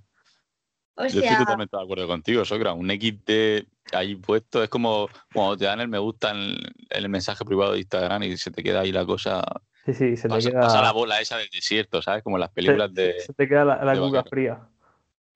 O 0.95 1.07
Yo 1.07 1.21
estoy 1.21 1.37
totalmente 1.39 1.77
de 1.77 1.83
acuerdo 1.83 2.07
contigo, 2.07 2.45
Socra. 2.45 2.73
Un 2.73 2.91
XD 2.91 3.67
ahí 3.95 4.15
puesto 4.17 4.63
es 4.63 4.69
como 4.69 5.09
cuando 5.33 5.57
te 5.57 5.65
dan 5.65 5.81
el 5.81 5.89
me 5.89 5.99
gusta 5.99 6.31
en, 6.31 6.53
en 6.53 7.05
el 7.05 7.09
mensaje 7.09 7.45
privado 7.45 7.73
de 7.73 7.79
Instagram 7.79 8.23
y 8.23 8.37
se 8.37 8.51
te 8.51 8.63
queda 8.63 8.81
ahí 8.81 8.93
la 8.93 9.05
cosa. 9.05 9.43
Sí, 9.85 9.95
sí, 9.95 10.17
se 10.17 10.29
te 10.29 10.29
Pasa, 10.29 10.51
queda, 10.51 10.61
pasa 10.61 10.81
la 10.83 10.93
bola 10.93 11.21
esa 11.21 11.37
del 11.39 11.49
desierto, 11.51 12.01
¿sabes? 12.03 12.23
Como 12.23 12.37
en 12.37 12.41
las 12.41 12.51
se- 12.51 12.55
películas 12.55 12.95
de. 12.95 13.21
se 13.21 13.33
te 13.35 13.49
queda 13.49 13.65
la, 13.65 13.99
cuca 13.99 14.23
fría. 14.25 14.55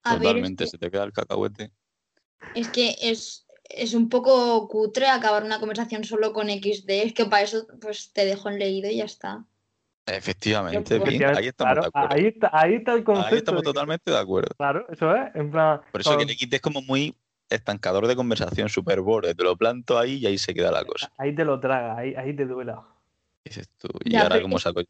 ver, 0.04 0.18
Totalmente, 0.18 0.64
que, 0.64 0.70
se 0.70 0.78
te 0.78 0.90
queda 0.90 1.04
el 1.04 1.12
cacahuete. 1.12 1.72
es 2.54 2.68
que 2.68 2.94
es, 3.02 3.46
es 3.68 3.94
un 3.94 4.08
poco 4.08 4.68
cutre 4.68 5.08
acabar 5.08 5.42
una 5.42 5.58
conversación 5.58 6.04
solo 6.04 6.32
con 6.32 6.48
XD. 6.48 6.88
Es 7.02 7.12
que 7.12 7.24
para 7.26 7.42
eso 7.42 7.66
pues 7.80 8.12
te 8.12 8.24
dejo 8.24 8.48
en 8.48 8.58
leído 8.60 8.88
y 8.88 8.98
ya 8.98 9.04
está. 9.04 9.44
Efectivamente, 10.08 11.00
bien, 11.00 11.24
ahí 11.24 11.48
estamos 11.48 11.74
claro, 11.74 11.80
de 11.82 11.86
acuerdo. 11.88 12.14
ahí, 12.14 12.26
está, 12.26 12.50
ahí 12.52 12.74
está 12.74 12.92
el 12.94 13.02
concepto. 13.02 13.34
Ahí 13.34 13.38
estamos 13.38 13.62
de 13.62 13.64
que- 13.64 13.72
totalmente 13.72 14.10
de 14.12 14.18
acuerdo. 14.18 14.54
Claro, 14.56 14.86
eso 14.88 15.16
es. 15.16 15.34
En 15.34 15.50
plan, 15.50 15.80
Por 15.90 16.00
eso 16.00 16.10
que 16.16 16.24
con- 16.24 16.28
XD 16.30 16.54
es 16.54 16.60
como 16.62 16.80
muy 16.82 17.16
estancador 17.50 18.06
de 18.06 18.14
conversación, 18.14 18.68
super 18.68 19.00
borde. 19.00 19.34
Te 19.34 19.42
lo 19.42 19.56
planto 19.56 19.98
ahí 19.98 20.18
y 20.18 20.26
ahí 20.26 20.38
se 20.38 20.54
queda 20.54 20.70
la 20.70 20.84
cosa. 20.84 21.10
ahí 21.18 21.34
te 21.34 21.44
lo 21.44 21.58
traga, 21.58 21.96
ahí, 21.98 22.14
ahí 22.14 22.36
te 22.36 22.44
duela. 22.46 22.84
Dices 23.46 23.68
tú, 23.78 23.88
¿y 24.04 24.10
Ya, 24.10 24.22
ahora 24.24 24.42
cómo 24.42 24.58
saco 24.58 24.80
yo 24.80 24.86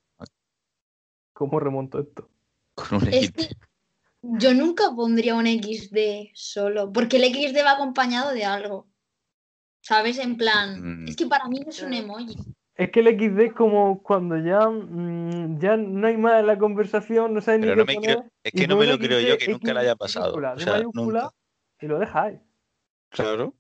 ¿Cómo 1.34 1.60
remonto 1.60 2.00
esto? 2.00 2.30
con 2.74 3.02
un 3.02 3.08
Es 3.08 3.28
XD? 3.30 3.34
que 3.36 3.48
yo 4.22 4.54
nunca 4.54 4.84
pondría 4.96 5.34
un 5.34 5.46
XD 5.46 6.30
solo, 6.32 6.90
porque 6.90 7.18
el 7.18 7.24
XD 7.24 7.62
va 7.64 7.72
acompañado 7.72 8.32
de 8.32 8.44
algo. 8.46 8.88
¿Sabes? 9.82 10.18
En 10.18 10.36
plan, 10.38 11.02
Mm. 11.04 11.08
es 11.08 11.16
que 11.16 11.26
para 11.26 11.48
mí 11.48 11.60
no 11.60 11.68
es 11.68 11.82
un 11.82 11.92
emoji. 11.92 12.34
Es 12.74 12.90
que 12.90 13.00
el 13.00 13.08
XD 13.08 13.40
es 13.46 13.52
como 13.52 14.02
cuando 14.02 14.36
ya, 14.38 14.66
mm, 14.68 15.58
ya 15.60 15.76
no 15.76 16.06
hay 16.06 16.16
más 16.16 16.40
en 16.40 16.46
la 16.46 16.58
conversación, 16.58 17.34
no 17.34 17.40
sabes 17.42 17.60
ni 17.60 17.66
qué 17.68 17.76
me 17.76 17.84
poner. 17.94 18.00
creo, 18.16 18.30
es 18.42 18.52
que 18.52 18.66
no 18.66 18.76
me 18.78 18.86
lo 18.86 18.98
creo 18.98 19.20
yo 19.20 19.36
que 19.38 19.48
nunca 19.52 19.74
le 19.74 19.80
haya 19.80 19.96
pasado. 19.96 20.32
mayúscula, 20.40 20.52
O 20.54 20.58
sea, 20.58 20.72
mayúscula, 20.72 21.22
nunca. 21.22 21.34
y 21.82 21.86
lo 21.86 21.98
dejáis. 21.98 22.40
Claro. 23.10 23.54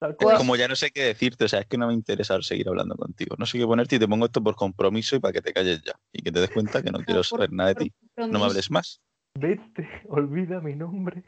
Tal 0.00 0.12
Es 0.12 0.16
cual. 0.16 0.36
como 0.38 0.56
ya 0.56 0.66
no 0.66 0.74
sé 0.76 0.90
qué 0.90 1.02
decirte, 1.04 1.44
o 1.44 1.48
sea, 1.48 1.60
es 1.60 1.66
que 1.66 1.76
no 1.76 1.86
me 1.86 1.92
interesa 1.92 2.40
seguir 2.40 2.66
hablando 2.68 2.96
contigo. 2.96 3.36
No 3.38 3.44
sé 3.44 3.58
qué 3.58 3.66
ponerte 3.66 3.96
y 3.96 3.98
te 3.98 4.08
pongo 4.08 4.24
esto 4.24 4.42
por 4.42 4.56
compromiso 4.56 5.14
y 5.14 5.20
para 5.20 5.32
que 5.32 5.42
te 5.42 5.52
calles 5.52 5.82
ya. 5.82 5.92
Y 6.10 6.22
que 6.22 6.32
te 6.32 6.40
des 6.40 6.50
cuenta 6.50 6.82
que 6.82 6.90
no 6.90 6.98
quiero 7.04 7.22
saber 7.22 7.52
nada 7.52 7.68
de 7.68 7.74
ti. 7.74 7.92
No 8.16 8.38
me 8.38 8.44
hables 8.46 8.70
más. 8.70 9.00
Vete, 9.38 9.86
olvida 10.08 10.60
mi 10.60 10.74
nombre. 10.74 11.22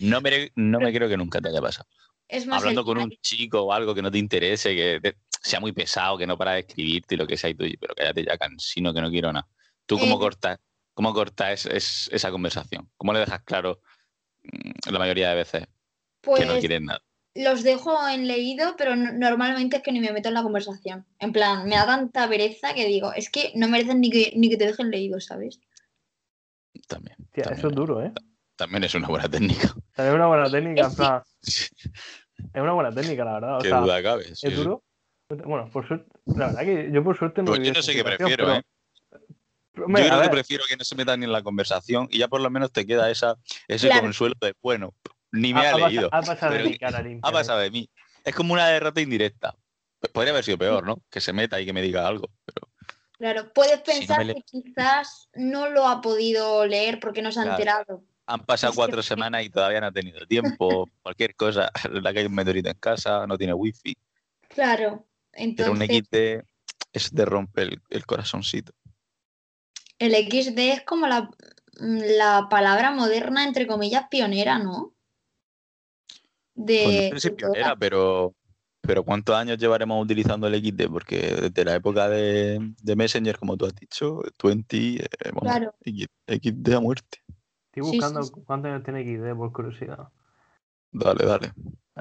No 0.00 0.20
me, 0.20 0.52
no 0.54 0.78
me 0.78 0.92
creo 0.92 1.08
que 1.08 1.16
nunca 1.16 1.40
te 1.40 1.48
haya 1.48 1.60
pasado. 1.60 1.88
Es 2.28 2.46
más, 2.46 2.60
Hablando 2.60 2.80
el- 2.82 2.86
con 2.86 2.98
un 2.98 3.10
chico 3.20 3.60
o 3.62 3.72
algo 3.72 3.94
que 3.94 4.02
no 4.02 4.10
te 4.10 4.18
interese, 4.18 4.74
que 4.74 5.00
te- 5.02 5.16
sea 5.42 5.58
muy 5.60 5.72
pesado, 5.72 6.16
que 6.16 6.26
no 6.26 6.38
para 6.38 6.52
de 6.52 6.60
escribirte 6.60 7.16
y 7.16 7.18
lo 7.18 7.26
que 7.26 7.36
sea, 7.36 7.50
y 7.50 7.54
tú, 7.54 7.64
pero 7.80 7.94
cállate 7.94 8.24
ya, 8.24 8.38
cansino, 8.38 8.94
que 8.94 9.00
no 9.02 9.10
quiero 9.10 9.32
nada. 9.32 9.48
¿Tú 9.84 9.98
cómo 9.98 10.14
Eh. 10.14 10.18
cortas, 10.20 10.58
cómo 10.94 11.12
cortas 11.12 11.66
es- 11.66 11.74
es- 11.74 12.10
esa 12.12 12.30
conversación? 12.30 12.88
¿Cómo 12.96 13.12
le 13.12 13.18
dejas 13.18 13.42
claro 13.42 13.80
mm, 14.44 14.90
la 14.92 14.98
mayoría 15.00 15.30
de 15.30 15.34
veces 15.36 15.66
pues 16.20 16.40
que 16.40 16.46
no 16.46 16.58
quieres 16.58 16.80
nada? 16.80 17.02
Los 17.34 17.62
dejo 17.62 18.08
en 18.08 18.28
leído, 18.28 18.74
pero 18.76 18.94
no- 18.96 19.12
normalmente 19.12 19.76
es 19.76 19.82
que 19.82 19.92
ni 19.92 20.00
me 20.00 20.12
meto 20.12 20.28
en 20.28 20.34
la 20.34 20.42
conversación. 20.42 21.06
En 21.18 21.32
plan, 21.32 21.64
me 21.68 21.76
da 21.76 21.86
tanta 21.86 22.28
pereza 22.28 22.74
que 22.74 22.86
digo, 22.86 23.12
es 23.14 23.30
que 23.30 23.52
no 23.54 23.68
merecen 23.68 24.00
ni 24.00 24.10
que, 24.10 24.32
ni 24.36 24.50
que 24.50 24.56
te 24.56 24.66
dejen 24.66 24.90
leído, 24.90 25.20
¿sabes? 25.20 25.60
También. 26.88 27.16
Tía, 27.32 27.44
también, 27.44 27.58
eso 27.58 27.68
es 27.68 27.74
duro, 27.74 28.02
¿eh? 28.04 28.12
también 28.56 28.84
es 28.84 28.94
una 28.94 29.08
buena 29.08 29.28
técnica. 29.28 29.68
También 29.94 30.08
es 30.08 30.14
una 30.14 30.26
buena 30.26 30.50
técnica, 30.50 30.86
en 30.86 30.94
plan, 30.94 31.22
es 31.42 32.62
una 32.62 32.72
buena 32.72 32.92
técnica, 32.94 33.24
la 33.24 33.32
verdad. 33.34 33.58
O 33.58 33.62
Qué 33.62 33.68
sea, 33.68 33.80
duda 33.80 34.02
cabe. 34.02 34.24
sí, 34.24 34.32
es 34.32 34.40
sí. 34.40 34.50
duro. 34.52 34.82
Bueno, 35.28 35.70
por 35.72 35.86
suerte, 35.88 36.10
la 36.26 36.48
verdad 36.48 36.60
que 36.64 36.90
yo 36.92 37.02
por 37.02 37.16
suerte 37.18 37.40
no 37.42 37.46
Pues 37.52 37.60
yo 37.66 37.72
no 37.72 37.82
sé 37.82 37.94
qué 37.94 38.04
prefiero, 38.04 38.44
pero- 38.44 38.54
¿eh? 38.56 38.62
Yo 39.74 39.84
creo 39.86 40.20
que 40.22 40.28
prefiero 40.28 40.64
que 40.68 40.76
no 40.76 40.84
se 40.84 40.94
metan 40.94 41.18
ni 41.20 41.24
en 41.24 41.32
la 41.32 41.42
conversación 41.42 42.06
y 42.10 42.18
ya 42.18 42.28
por 42.28 42.42
lo 42.42 42.50
menos 42.50 42.72
te 42.72 42.86
queda 42.86 43.10
esa, 43.10 43.36
ese 43.68 43.86
Claro. 43.86 44.02
consuelo 44.02 44.34
de, 44.38 44.52
bueno, 44.60 44.94
ni 45.32 45.52
me 45.54 45.60
ha, 45.60 45.64
ha, 45.64 45.68
ha 45.70 45.72
pasa- 45.72 45.88
leído, 45.88 46.08
ha 46.12 46.22
pasado 46.22 46.52
de 46.54 46.78
cara 46.78 47.02
limpia. 47.02 47.28
ha 47.28 47.32
pasado 47.32 47.58
de 47.60 47.70
mí. 47.70 47.90
Es 48.24 48.34
como 48.34 48.52
una 48.54 48.68
derrota 48.68 49.00
indirecta. 49.00 49.54
Podría 50.12 50.32
haber 50.32 50.44
sido 50.44 50.58
peor, 50.58 50.84
¿no? 50.86 50.96
Que 51.10 51.20
se 51.20 51.32
meta 51.32 51.60
y 51.60 51.66
que 51.66 51.72
me 51.72 51.82
diga 51.82 52.06
algo. 52.06 52.28
Pero 52.44 52.68
Claro, 53.18 53.52
puedes 53.52 53.80
Si 53.86 54.00
no 54.06 54.16
pensar 54.16 54.26
que 54.26 54.42
quizás 54.42 55.28
no 55.34 55.68
lo 55.70 55.86
ha 55.86 56.00
podido 56.00 56.66
leer 56.66 56.98
porque 57.00 57.22
no 57.22 57.30
se 57.30 57.40
ha 57.40 57.42
Claro. 57.44 57.56
enterado. 57.58 58.04
han 58.26 58.40
pasado 58.44 58.72
cuatro 58.74 59.02
semanas 59.02 59.44
y 59.44 59.50
todavía 59.50 59.80
no 59.80 59.86
ha 59.88 59.92
tenido 59.92 60.26
tiempo, 60.26 60.88
cualquier 61.02 61.34
cosa. 61.36 61.70
La 61.92 62.12
que 62.12 62.20
hay 62.20 62.26
un 62.26 62.34
meteorito 62.34 62.68
en 62.70 62.78
casa, 62.78 63.26
no 63.26 63.36
tiene 63.38 63.52
wifi. 63.54 63.96
Claro, 64.48 65.06
Pero 65.32 65.72
un 65.72 65.82
entonces 65.82 66.02
XD 66.08 66.44
es 66.92 67.14
de 67.14 67.24
romper 67.24 67.68
el, 67.68 67.80
el 67.90 68.04
corazoncito. 68.06 68.72
el 69.98 70.14
XD 70.14 70.58
es 70.58 70.82
como 70.82 71.06
la, 71.06 71.30
la 71.78 72.48
palabra 72.50 72.90
moderna, 72.90 73.44
entre 73.44 73.66
comillas, 73.66 74.04
pionera, 74.10 74.58
¿no? 74.58 74.91
De, 76.54 76.82
Pues 76.84 77.12
no 77.12 77.18
sé 77.18 77.20
si 77.20 77.28
de 77.30 77.36
pionera, 77.36 77.64
todas. 77.64 77.78
pero, 77.78 78.34
pero 78.80 79.04
¿cuántos 79.04 79.34
años 79.34 79.58
llevaremos 79.58 80.02
utilizando 80.04 80.46
el 80.46 80.54
XD? 80.54 80.88
Porque 80.90 81.16
desde 81.18 81.64
la 81.64 81.74
época 81.76 82.08
de, 82.08 82.74
de 82.82 82.96
Messenger, 82.96 83.38
como 83.38 83.56
tú 83.56 83.66
has 83.66 83.74
dicho, 83.74 84.22
20, 84.42 84.76
eh, 85.04 85.08
Claro. 85.40 85.74
X- 85.84 86.08
XD 86.26 86.74
a 86.74 86.80
muerte. 86.80 87.18
Estoy 87.74 87.90
sí, 87.90 87.96
buscando 87.98 88.22
sí. 88.22 88.32
cuántos 88.46 88.70
años 88.70 88.84
tiene 88.84 89.02
XD 89.02 89.36
por 89.36 89.52
curiosidad. 89.52 90.08
Dale, 90.90 91.24
dale. 91.24 91.52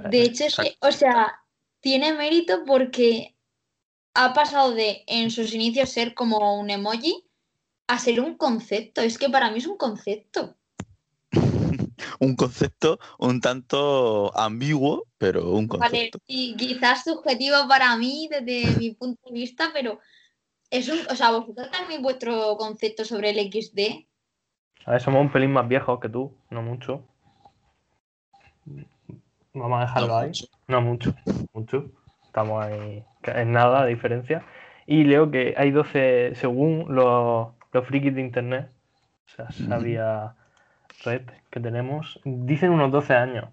De 0.09 0.21
hecho, 0.23 0.45
es 0.45 0.55
que, 0.55 0.75
o 0.81 0.91
sea, 0.91 1.39
tiene 1.79 2.13
mérito 2.13 2.63
porque 2.65 3.37
ha 4.13 4.33
pasado 4.33 4.73
de 4.73 5.03
en 5.07 5.31
sus 5.31 5.53
inicios 5.53 5.89
ser 5.89 6.13
como 6.13 6.59
un 6.59 6.69
emoji 6.69 7.25
a 7.87 7.99
ser 7.99 8.19
un 8.19 8.35
concepto. 8.35 9.01
Es 9.01 9.17
que 9.17 9.29
para 9.29 9.49
mí 9.51 9.59
es 9.59 9.67
un 9.67 9.77
concepto. 9.77 10.57
Un 12.21 12.35
concepto 12.35 12.99
un 13.17 13.41
tanto 13.41 14.31
ambiguo, 14.37 15.05
pero 15.17 15.51
un 15.53 15.67
Vale, 15.67 15.89
concepto. 15.89 16.19
y 16.27 16.55
quizás 16.55 17.03
subjetivo 17.03 17.55
para 17.67 17.95
mí 17.97 18.29
desde 18.29 18.77
mi 18.77 18.91
punto 18.91 19.19
de 19.27 19.33
vista, 19.33 19.69
pero 19.73 19.99
es 20.69 20.87
un, 20.87 20.99
o 21.09 21.15
sea, 21.15 21.31
vosotros 21.31 21.69
también 21.71 22.01
vuestro 22.03 22.55
concepto 22.57 23.03
sobre 23.05 23.31
el 23.31 23.51
XD. 23.51 24.05
A 24.85 24.91
ver, 24.91 25.01
somos 25.01 25.21
un 25.21 25.31
pelín 25.31 25.51
más 25.51 25.67
viejos 25.67 25.99
que 25.99 26.09
tú, 26.09 26.31
no 26.51 26.61
mucho. 26.61 27.03
Vamos 29.53 29.79
a 29.79 29.81
dejarlo 29.81 30.07
No 30.07 30.17
ahí. 30.17 30.27
mucho. 30.27 30.45
No 30.67 30.81
mucho, 30.81 31.15
mucho. 31.53 31.91
Estamos 32.25 32.63
ahí 32.63 33.03
en 33.23 33.51
nada 33.51 33.83
de 33.83 33.89
diferencia. 33.89 34.45
Y 34.87 35.03
leo 35.03 35.29
que 35.29 35.53
hay 35.57 35.71
12, 35.71 36.33
según 36.35 36.85
los, 36.95 37.49
los 37.71 37.87
frikis 37.87 38.15
de 38.15 38.21
internet, 38.21 38.71
o 39.25 39.29
sea, 39.35 39.51
sabía 39.51 40.35
red 41.03 41.21
que 41.49 41.59
tenemos, 41.59 42.19
dicen 42.23 42.71
unos 42.71 42.91
12 42.91 43.13
años. 43.13 43.45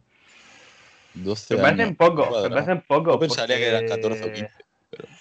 12 1.14 1.54
Me 1.56 1.60
parecen 1.62 1.80
años. 1.86 1.96
pocos, 1.96 2.42
me 2.42 2.50
parecen 2.50 2.84
pocos. 2.86 3.14
Yo 3.14 3.18
pensaría 3.20 3.56
que 3.56 3.68
eran 3.68 3.86
14 3.88 4.20
o 4.20 4.22
porque- 4.22 4.40
15. 4.40 4.64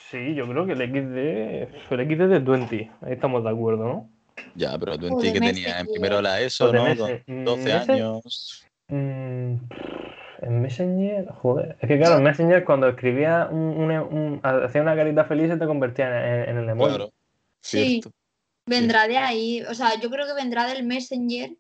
Sí, 0.10 0.36
yo 0.36 0.48
creo 0.48 0.65
que 0.65 0.72
el 0.74 0.81
XD, 0.81 1.93
el 1.93 2.07
XD 2.07 2.27
de 2.29 2.39
20, 2.39 2.91
ahí 3.01 3.13
estamos 3.13 3.43
de 3.43 3.50
acuerdo, 3.50 3.84
¿no? 3.86 4.10
Ya, 4.55 4.77
pero 4.77 4.91
20 4.93 5.10
Joder, 5.10 5.34
que 5.34 5.39
tenía 5.39 5.79
en 5.79 5.88
primero 5.88 6.22
la 6.22 6.39
ESO, 6.39 6.72
¿no? 6.72 6.84
meses. 6.84 7.24
Con 7.25 7.43
12 7.46 7.63
Meses. 7.63 7.89
años. 7.89 8.65
Mm, 8.88 9.55
en 10.43 10.62
Messenger, 10.62 11.27
joder. 11.41 11.75
Es 11.81 11.88
que 11.89 11.98
claro, 11.98 12.17
en 12.17 12.24
Messenger 12.24 12.63
cuando 12.63 12.88
escribía 12.88 13.50
un, 13.51 13.60
un- 13.60 13.91
un- 13.91 14.39
hacía 14.43 14.81
una 14.81 14.96
carita 14.96 15.25
feliz 15.25 15.50
se 15.50 15.57
te 15.57 15.65
convertía 15.65 16.07
en, 16.43 16.50
en 16.51 16.57
el 16.63 16.69
emoji. 16.69 16.89
Claro. 16.96 17.12
Sí. 17.62 18.00
Cierto. 18.01 18.12
Vendrá 18.65 19.07
de 19.07 19.17
ahí, 19.17 19.62
o 19.63 19.74
sea, 19.74 20.00
yo 20.00 20.10
creo 20.10 20.25
que 20.27 20.34
vendrá 20.34 20.67
del 20.67 20.84
Messenger. 20.86 21.51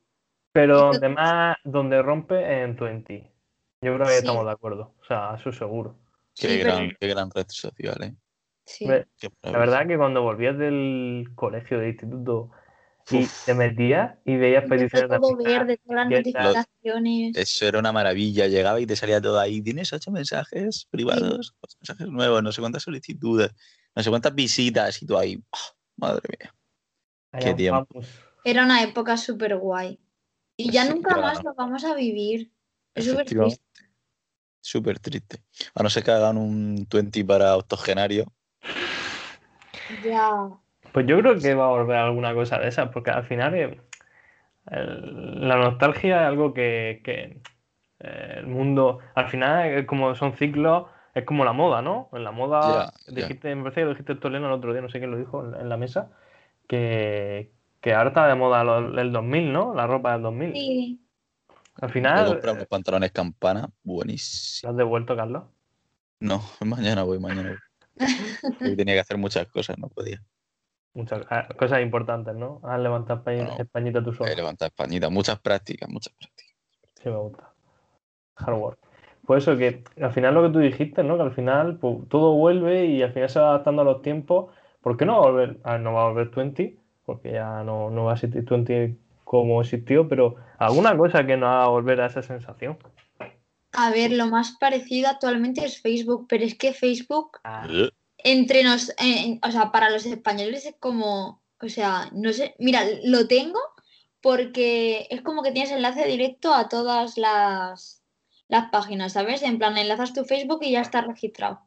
Pero 0.57 0.77
donde 0.91 1.09
más, 1.09 1.57
donde 1.63 2.01
rompe 2.01 2.63
en 2.63 2.75
20. 2.75 3.31
Yo 3.81 3.93
creo 3.95 4.05
que 4.07 4.13
Sí. 4.13 4.17
estamos 4.19 4.45
de 4.45 4.51
acuerdo. 4.51 4.95
O 4.99 5.05
sea, 5.05 5.35
eso 5.39 5.51
seguro. 5.51 5.97
Qué, 6.35 6.47
Sí, 6.49 6.57
pero- 6.61 6.75
gran, 6.75 6.91
qué 6.99 7.07
gran 7.07 7.29
red 7.31 7.45
social, 7.49 8.03
¿eh? 8.03 8.15
Sí. 8.65 8.85
La 8.85 9.57
verdad 9.59 9.87
que 9.87 9.97
cuando 9.97 10.21
volvías 10.23 10.57
del 10.57 11.29
colegio, 11.35 11.79
del 11.79 11.89
instituto, 11.89 12.51
y 13.09 13.19
Uf. 13.23 13.45
te 13.45 13.53
metías 13.53 14.17
y 14.25 14.35
veías 14.35 14.65
peticiones 14.65 15.09
de 15.09 15.43
verde, 15.45 15.77
todas 15.77 15.95
las 15.95 16.09
notificaciones. 16.09 17.37
Eso 17.37 17.65
era 17.65 17.79
una 17.79 17.93
maravilla. 17.93 18.47
Llegaba 18.47 18.81
y 18.81 18.85
te 18.85 18.97
salía 18.97 19.21
todo 19.21 19.39
ahí. 19.39 19.61
Tienes 19.61 19.93
ocho 19.93 20.11
mensajes 20.11 20.85
privados, 20.91 21.55
ocho 21.61 21.77
mensajes 21.79 22.07
nuevos, 22.09 22.43
no 22.43 22.51
sé 22.51 22.59
cuántas 22.59 22.83
solicitudes, 22.83 23.51
no 23.95 24.03
sé 24.03 24.09
cuántas 24.09 24.35
visitas 24.35 25.01
y 25.01 25.05
tú 25.05 25.17
ahí. 25.17 25.41
¡ah! 25.53 25.57
madre 25.95 26.23
mía. 26.37 26.53
Allá 27.31 27.45
qué 27.45 27.53
tiempo. 27.53 28.01
Era 28.43 28.65
una 28.65 28.83
época 28.83 29.15
súper 29.15 29.55
guay. 29.57 29.97
Y 30.57 30.71
ya 30.71 30.83
Sí, 30.85 30.89
nunca 30.93 31.17
más 31.17 31.43
lo 31.43 31.53
vamos 31.53 31.83
a 31.85 31.93
vivir. 31.93 32.51
Es 32.95 33.05
súper 33.05 33.25
triste. 33.25 33.63
Súper 34.59 34.99
triste. 34.99 35.37
A 35.75 35.83
no 35.83 35.89
ser 35.89 36.03
que 36.03 36.11
hagan 36.11 36.37
un 36.37 36.87
20 36.91 37.23
para 37.23 37.55
octogenario. 37.55 38.25
Ya. 40.01 40.49
Pues 40.91 41.05
yo 41.05 41.19
creo 41.19 41.39
que 41.39 41.53
va 41.53 41.65
a 41.65 41.69
volver 41.69 41.97
alguna 41.97 42.33
cosa 42.33 42.57
de 42.57 42.67
esas, 42.67 42.89
porque 42.89 43.11
al 43.11 43.23
final 43.23 43.53
eh, 43.55 43.79
el- 44.71 45.47
la 45.47 45.57
nostalgia 45.57 46.21
es 46.21 46.27
algo 46.27 46.53
que, 46.53 47.01
que, 47.03 47.39
eh, 47.99 48.33
el 48.37 48.47
mundo, 48.47 48.99
al 49.15 49.29
final, 49.29 49.69
eh, 49.79 49.85
como 49.85 50.15
son 50.15 50.33
ciclos, 50.33 50.87
es 51.13 51.23
como 51.23 51.45
la 51.45 51.53
moda, 51.53 51.81
¿no? 51.81 52.09
En 52.13 52.23
la 52.23 52.31
moda, 52.31 52.93
ya. 53.07 53.13
dijiste, 53.13 53.53
me 53.55 53.63
parece 53.63 53.81
que 53.81 53.85
lo 53.85 53.91
dijiste 53.91 54.15
tú, 54.15 54.27
Elena, 54.27 54.47
el 54.47 54.53
otro 54.53 54.71
día, 54.73 54.81
no 54.81 54.89
sé 54.89 54.99
quién 54.99 55.11
lo 55.11 55.17
dijo 55.17 55.45
en, 55.45 55.55
en 55.55 55.69
la 55.69 55.77
mesa, 55.77 56.11
que, 56.67 57.51
que 57.87 57.93
ahora 57.93 58.09
está 58.09 58.27
de 58.27 58.35
moda 58.35 58.65
lo- 58.65 58.99
el 58.99 59.13
2000, 59.13 59.53
¿no? 59.53 59.73
La 59.73 59.87
ropa 59.87 60.11
del 60.11 60.23
2000. 60.23 60.51
Sí. 60.51 61.07
Al 61.75 61.89
final, 61.89 62.27
comprar 62.27 62.55
unos 62.55 62.67
pantalones 62.67 63.13
campana. 63.13 63.69
Buenísimo. 63.81 64.67
¿lo 64.67 64.71
has 64.71 64.77
devuelto, 64.77 65.15
Carlos? 65.15 65.43
No, 66.19 66.41
mañana 66.65 67.03
voy, 67.03 67.17
mañana 67.17 67.51
voy. 67.51 67.57
Hoy 68.61 68.75
tenía 68.75 68.93
que 68.95 68.99
hacer 68.99 69.17
muchas 69.17 69.47
cosas, 69.47 69.77
no 69.77 69.87
podía. 69.87 70.21
Muchas 70.95 71.25
ah, 71.29 71.47
cosas 71.57 71.81
importantes, 71.81 72.35
¿no? 72.35 72.59
Has 72.61 72.77
levantado 72.81 73.23
Bueno, 73.23 73.55
Españita 73.57 74.03
tú 74.03 74.11
solo. 74.11 74.29
He 74.29 74.35
levantado 74.35 74.67
españita, 74.67 75.09
muchas 75.09 75.39
prácticas, 75.39 75.89
muchas 75.89 76.13
prácticas. 76.13 76.57
Sí, 77.01 77.07
me 77.07 77.15
gusta. 77.15 77.53
Hard 78.35 78.55
work. 78.55 78.79
Pues 79.25 79.43
eso, 79.43 79.55
que 79.57 79.85
al 80.01 80.11
final 80.11 80.33
lo 80.33 80.43
que 80.43 80.49
tú 80.49 80.59
dijiste, 80.59 81.03
¿no? 81.03 81.15
Que 81.15 81.23
al 81.23 81.33
final 81.33 81.77
pues, 81.77 81.99
todo 82.09 82.33
vuelve 82.33 82.87
y 82.87 83.01
al 83.01 83.13
final 83.13 83.29
se 83.29 83.39
va 83.39 83.51
adaptando 83.51 83.83
a 83.83 83.85
los 83.85 84.01
tiempos. 84.01 84.53
¿Por 84.81 84.97
qué 84.97 85.05
no 85.05 85.13
va 85.13 85.19
a 85.19 85.31
volver? 85.31 85.59
A 85.63 85.71
ver, 85.71 85.81
no 85.81 85.93
va 85.93 86.01
a 86.01 86.09
volver 86.09 86.31
20, 86.31 86.77
porque 87.07 87.31
ya 87.31 87.63
no, 87.63 87.89
no 87.89 88.03
va 88.03 88.11
a 88.11 88.15
existir 88.15 88.43
20 88.43 88.97
como 89.23 89.61
existió, 89.61 90.09
pero 90.09 90.35
alguna 90.59 90.95
cosa 90.97 91.25
que 91.25 91.37
nos 91.37 91.47
haga 91.47 91.67
volver 91.69 92.01
a 92.01 92.07
esa 92.07 92.21
sensación. 92.21 92.77
A 93.71 93.91
ver, 93.91 94.11
lo 94.11 94.27
más 94.27 94.57
parecido 94.59 95.07
actualmente 95.07 95.63
es 95.63 95.81
Facebook, 95.81 96.27
pero 96.27 96.43
es 96.43 96.55
que 96.55 96.73
Facebook 96.73 97.39
Ah, 97.45 97.65
entre 98.17 98.63
nos, 98.63 98.89
eh, 98.99 99.39
o 99.41 99.51
sea, 99.51 99.71
para 99.71 99.89
los 99.89 100.05
españoles 100.05 100.65
es 100.65 100.75
como, 100.79 101.41
o 101.61 101.69
sea, 101.69 102.09
no 102.11 102.33
sé, 102.33 102.55
mira, 102.59 102.83
lo 103.05 103.27
tengo 103.27 103.59
porque 104.21 105.07
es 105.09 105.21
como 105.21 105.43
que 105.43 105.53
tienes 105.53 105.71
enlace 105.71 106.05
directo 106.07 106.53
a 106.53 106.67
todas 106.67 107.17
las, 107.17 108.03
las 108.49 108.69
páginas, 108.69 109.13
¿sabes? 109.13 109.43
En 109.43 109.59
plan, 109.59 109.77
enlazas 109.77 110.13
tu 110.13 110.25
Facebook 110.25 110.59
y 110.61 110.71
ya 110.71 110.81
está 110.81 111.01
registrado. 111.01 111.61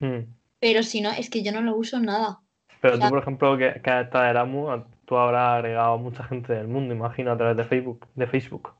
Mm. 0.00 0.34
Pero 0.58 0.82
si 0.82 1.00
no, 1.02 1.10
es 1.12 1.30
que 1.30 1.44
yo 1.44 1.52
no 1.52 1.62
lo 1.62 1.76
uso 1.76 2.00
nada. 2.00 2.41
Pero 2.82 2.98
tú, 2.98 3.08
por 3.08 3.18
ejemplo, 3.20 3.56
que, 3.56 3.80
que 3.82 4.00
estás 4.00 4.22
de 4.24 4.28
Erasmus, 4.30 4.82
tú 5.06 5.16
habrás 5.16 5.54
agregado 5.54 5.94
a 5.94 5.96
mucha 5.96 6.24
gente 6.24 6.52
del 6.52 6.68
mundo, 6.68 6.92
imagino, 6.92 7.32
a 7.32 7.36
través 7.38 7.56
de 7.56 7.64
Facebook. 7.64 8.06
De 8.14 8.26
Facebook. 8.26 8.70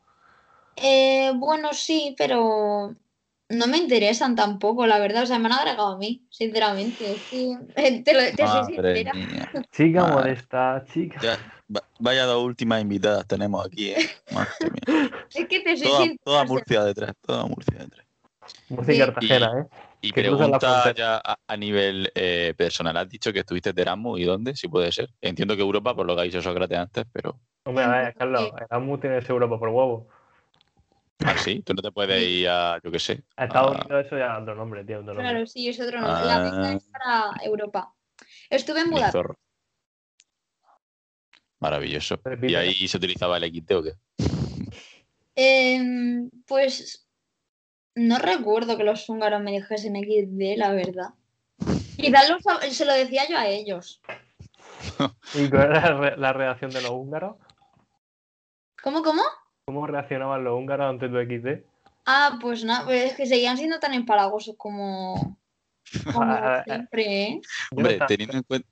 Eh, 0.77 1.33
bueno, 1.37 1.73
sí, 1.73 2.15
pero 2.19 2.95
no 3.49 3.67
me 3.69 3.77
interesan 3.79 4.35
tampoco, 4.35 4.87
la 4.87 4.99
verdad. 4.99 5.23
O 5.23 5.27
sea, 5.27 5.39
me 5.39 5.47
han 5.47 5.53
agregado 5.53 5.93
a 5.95 5.99
mí, 5.99 6.27
sinceramente. 6.31 7.15
Que, 7.31 7.57
eh, 7.77 8.03
te, 8.03 8.13
lo, 8.15 8.21
te 8.37 8.47
soy 8.47 8.65
sincera. 8.75 9.13
mía. 9.15 9.51
Chica 9.71 10.01
Madre. 10.01 10.15
modesta, 10.15 10.85
chica. 10.93 11.21
Ya, 11.23 11.37
va- 11.75 11.85
vaya 12.01 12.25
dos 12.25 12.43
últimas 12.45 12.83
invitadas 12.83 13.27
tenemos 13.27 13.65
aquí, 13.65 13.91
¿eh? 13.91 14.11
Madre 14.33 14.51
mía. 14.61 15.11
Es 15.35 15.47
que 15.47 15.61
te 15.61 15.77
soy 15.77 15.87
Toda, 15.89 15.99
sincera. 16.01 16.21
toda 16.25 16.45
Murcia 16.45 16.85
detrás, 16.85 17.13
toda 17.25 17.47
Murcia 17.47 17.79
detrás. 17.79 18.07
Murcia 18.69 18.93
y 18.95 18.97
Sí. 18.97 19.03
Cartagena, 19.05 19.53
¿eh? 19.61 19.67
Y 20.05 20.13
pregunta 20.13 20.93
ya 20.95 21.17
a, 21.25 21.37
a 21.47 21.57
nivel 21.57 22.11
eh, 22.15 22.55
personal. 22.57 22.97
Has 22.97 23.09
dicho 23.09 23.33
que 23.33 23.39
estuviste 23.39 23.73
de 23.73 23.83
Erasmus 23.83 24.19
y 24.21 24.25
dónde, 24.25 24.57
si 24.57 24.67
puede 24.67 24.91
ser. 24.91 25.09
Entiendo 25.21 25.55
que 25.55 25.63
Europa, 25.63 25.95
por 25.95 26.05
lo 26.07 26.15
que 26.17 26.21
ha 26.23 26.25
dicho 26.25 26.43
Sócrates 26.43 26.77
antes, 26.77 27.05
pero 27.13 27.39
Hombre, 27.65 27.85
a 27.85 27.89
ver, 27.89 28.13
Sí. 28.13 28.19
Carlos, 28.19 28.51
Erasmus 28.69 29.01
tiene 29.01 29.19
ese 29.19 29.31
Europa 29.33 29.59
por 29.61 29.69
huevo. 29.69 30.09
así, 31.25 31.61
tú 31.63 31.73
no 31.75 31.83
te 31.83 31.93
puedes 31.93 32.21
ir 32.21 32.49
a, 32.49 32.81
yo 32.83 32.91
qué 32.91 32.99
sé. 32.99 33.23
A 33.37 33.45
Estados 33.45 33.77
a- 33.77 33.81
Unidos 33.83 34.07
eso 34.07 34.19
ya 34.19 34.35
es 34.35 34.43
otro 34.43 34.55
nombre, 34.57 34.85
tío, 34.85 34.97
otro 34.99 35.15
nombre. 35.15 35.31
Claro, 35.31 35.47
sí, 35.47 35.69
es 35.69 35.79
otro 35.81 36.01
nombre. 36.01 36.25
La 36.27 36.39
beca 36.41 36.69
Ah. 36.69 36.73
es 36.73 36.85
para 36.91 37.33
Europa. 37.47 37.95
Estuve 38.51 38.81
en 38.81 38.91
Budapest. 38.91 39.39
Maravilloso. 41.61 42.21
¿Y 42.43 42.55
ahí 42.57 42.89
se 42.89 42.97
utilizaba 42.97 43.37
el 43.37 43.45
XT 43.45 43.71
o 43.77 43.83
qué? 43.85 43.93
Em, 45.37 46.29
pues 46.47 47.07
no 47.95 48.19
recuerdo 48.19 48.77
que 48.77 48.85
los 48.85 49.09
húngaros 49.09 49.43
me 49.43 49.53
dijesen 49.53 49.97
XD, 49.97 50.57
la 50.57 50.73
verdad. 50.73 51.11
Quizás 51.97 52.33
se 52.71 52.85
lo 52.85 52.93
decía 52.95 53.29
yo 53.29 53.39
a 53.39 53.47
ellos. 53.47 54.01
¿Y 55.35 55.49
cuál 55.49 55.71
era 55.71 55.81
la 55.93 56.01
re- 56.01 56.17
la 56.17 56.33
reacción 56.33 56.71
de 56.71 56.83
los 56.83 56.91
húngaros? 56.91 57.37
¿Cómo, 58.83 59.03
cómo? 59.03 59.23
¿Cómo 59.67 59.87
reaccionaban 59.87 60.43
los 60.43 60.59
húngaros 60.59 60.91
ante 60.91 61.09
tu 61.09 61.19
XD? 61.19 61.65
Ah, 62.05 62.39
pues 62.41 62.65
nada, 62.65 62.85
pues 62.85 63.13
es 63.13 63.17
que 63.17 63.27
seguían 63.27 63.57
siendo 63.57 63.79
tan 63.79 63.95
empalagosos 63.95 64.57
como, 64.59 65.39
como 66.13 66.23
Ah, 66.33 66.57
ah, 66.59 66.63
siempre, 66.65 67.23
¿eh? 67.23 67.41
Yo 67.71 67.77
Hombre, 67.77 67.99
teniendo 68.09 68.37
en 68.39 68.43
cuenta. 68.43 68.69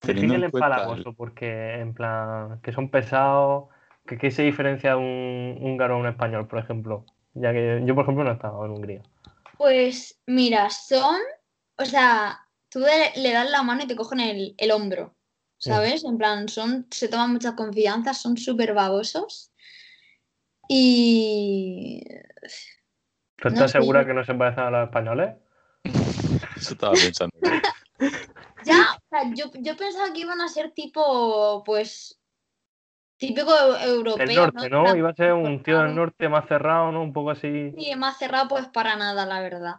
Teniendo 0.00 0.34
en 0.34 0.40
le 0.42 0.50
cuenta 0.50 0.66
empalagoso, 0.68 1.12
porque 1.14 1.80
en 1.80 1.92
plan, 1.92 2.60
que 2.62 2.70
son 2.72 2.88
pesados, 2.88 3.68
que 4.06 4.16
qué 4.16 4.30
se 4.30 4.44
diferencia 4.44 4.96
un 4.96 5.58
húngaro 5.60 5.94
a 5.94 5.98
un 5.98 6.06
español, 6.06 6.46
por 6.46 6.60
ejemplo. 6.60 7.04
Ya 7.40 7.52
que 7.52 7.82
yo, 7.84 7.94
por 7.94 8.04
ejemplo, 8.04 8.24
no 8.24 8.30
he 8.30 8.34
estado 8.34 8.64
en 8.64 8.70
Hungría. 8.72 9.02
Pues 9.56 10.20
mira, 10.26 10.70
son, 10.70 11.20
o 11.76 11.84
sea, 11.84 12.40
tú 12.68 12.80
le, 12.80 13.20
le 13.20 13.32
das 13.32 13.50
la 13.50 13.62
mano 13.62 13.82
y 13.82 13.86
te 13.86 13.96
cogen 13.96 14.20
el, 14.20 14.54
el 14.58 14.70
hombro, 14.70 15.14
Sí. 15.58 15.70
¿sabes? 15.70 16.04
En 16.04 16.18
plan, 16.18 16.48
son, 16.48 16.86
se 16.90 17.08
toman 17.08 17.32
mucha 17.32 17.56
confianza, 17.56 18.14
son 18.14 18.36
súper 18.36 18.74
babosos. 18.74 19.52
Y 20.68 22.04
¿Tú 23.36 23.48
estás 23.48 23.70
segura 23.72 24.06
que 24.06 24.14
no 24.14 24.24
se 24.24 24.34
parecen 24.34 24.64
a 24.64 24.70
los 24.70 24.84
españoles? 24.84 25.36
Eso 26.56 26.74
estaba 26.74 26.92
pensando. 26.92 27.34
ya, 28.64 28.96
o 28.96 29.08
sea, 29.08 29.32
yo, 29.34 29.50
yo 29.60 29.76
pensaba 29.76 30.12
que 30.12 30.20
iban 30.20 30.40
a 30.40 30.48
ser 30.48 30.72
tipo, 30.72 31.62
pues, 31.64 32.20
típico 33.18 33.50
eu- 33.50 33.80
europeo. 33.94 34.26
Del 34.26 34.36
norte, 34.36 34.70
¿no? 34.70 34.96
Iba 34.96 35.10
a 35.10 35.14
ser 35.14 35.32
un 35.34 35.62
tío 35.62 35.80
del 35.82 35.94
norte 35.94 36.28
más 36.28 36.46
cerrado, 36.48 36.90
¿no? 36.92 37.02
Un 37.02 37.12
poco 37.12 37.30
así. 37.32 37.72
Sí, 37.76 37.94
más 37.96 38.16
cerrado, 38.18 38.48
pues 38.48 38.66
para 38.68 38.96
nada, 38.96 39.26
la 39.26 39.40
verdad. 39.40 39.76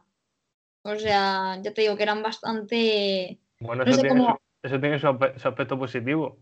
O 0.84 0.96
sea, 0.96 1.58
ya 1.62 1.74
te 1.74 1.82
digo 1.82 1.96
que 1.98 2.04
eran 2.04 2.22
bastante. 2.22 3.40
Bueno, 3.60 3.84
No 3.84 3.90
eso, 3.92 3.96
sé 4.02 4.08
tiene, 4.08 4.22
cómo- 4.22 4.40
su, 4.62 4.68
eso 4.68 4.80
tiene 4.80 5.00
su, 5.00 5.08
aspe- 5.08 5.38
su 5.38 5.48
aspecto 5.48 5.80
positivo. 5.80 6.38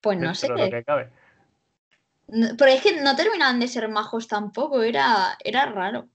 Pues 0.00 0.18
no 0.18 0.34
sé. 0.34 0.48
que 0.70 0.84
cabe. 0.84 1.10
No- 2.28 2.48
Pero 2.56 2.70
es 2.70 2.82
que 2.82 3.00
no 3.00 3.16
terminaban 3.16 3.58
de 3.60 3.68
ser 3.68 3.88
majos 3.88 4.28
tampoco, 4.28 4.82
era, 4.82 5.36
era 5.42 5.66
raro, 5.66 6.08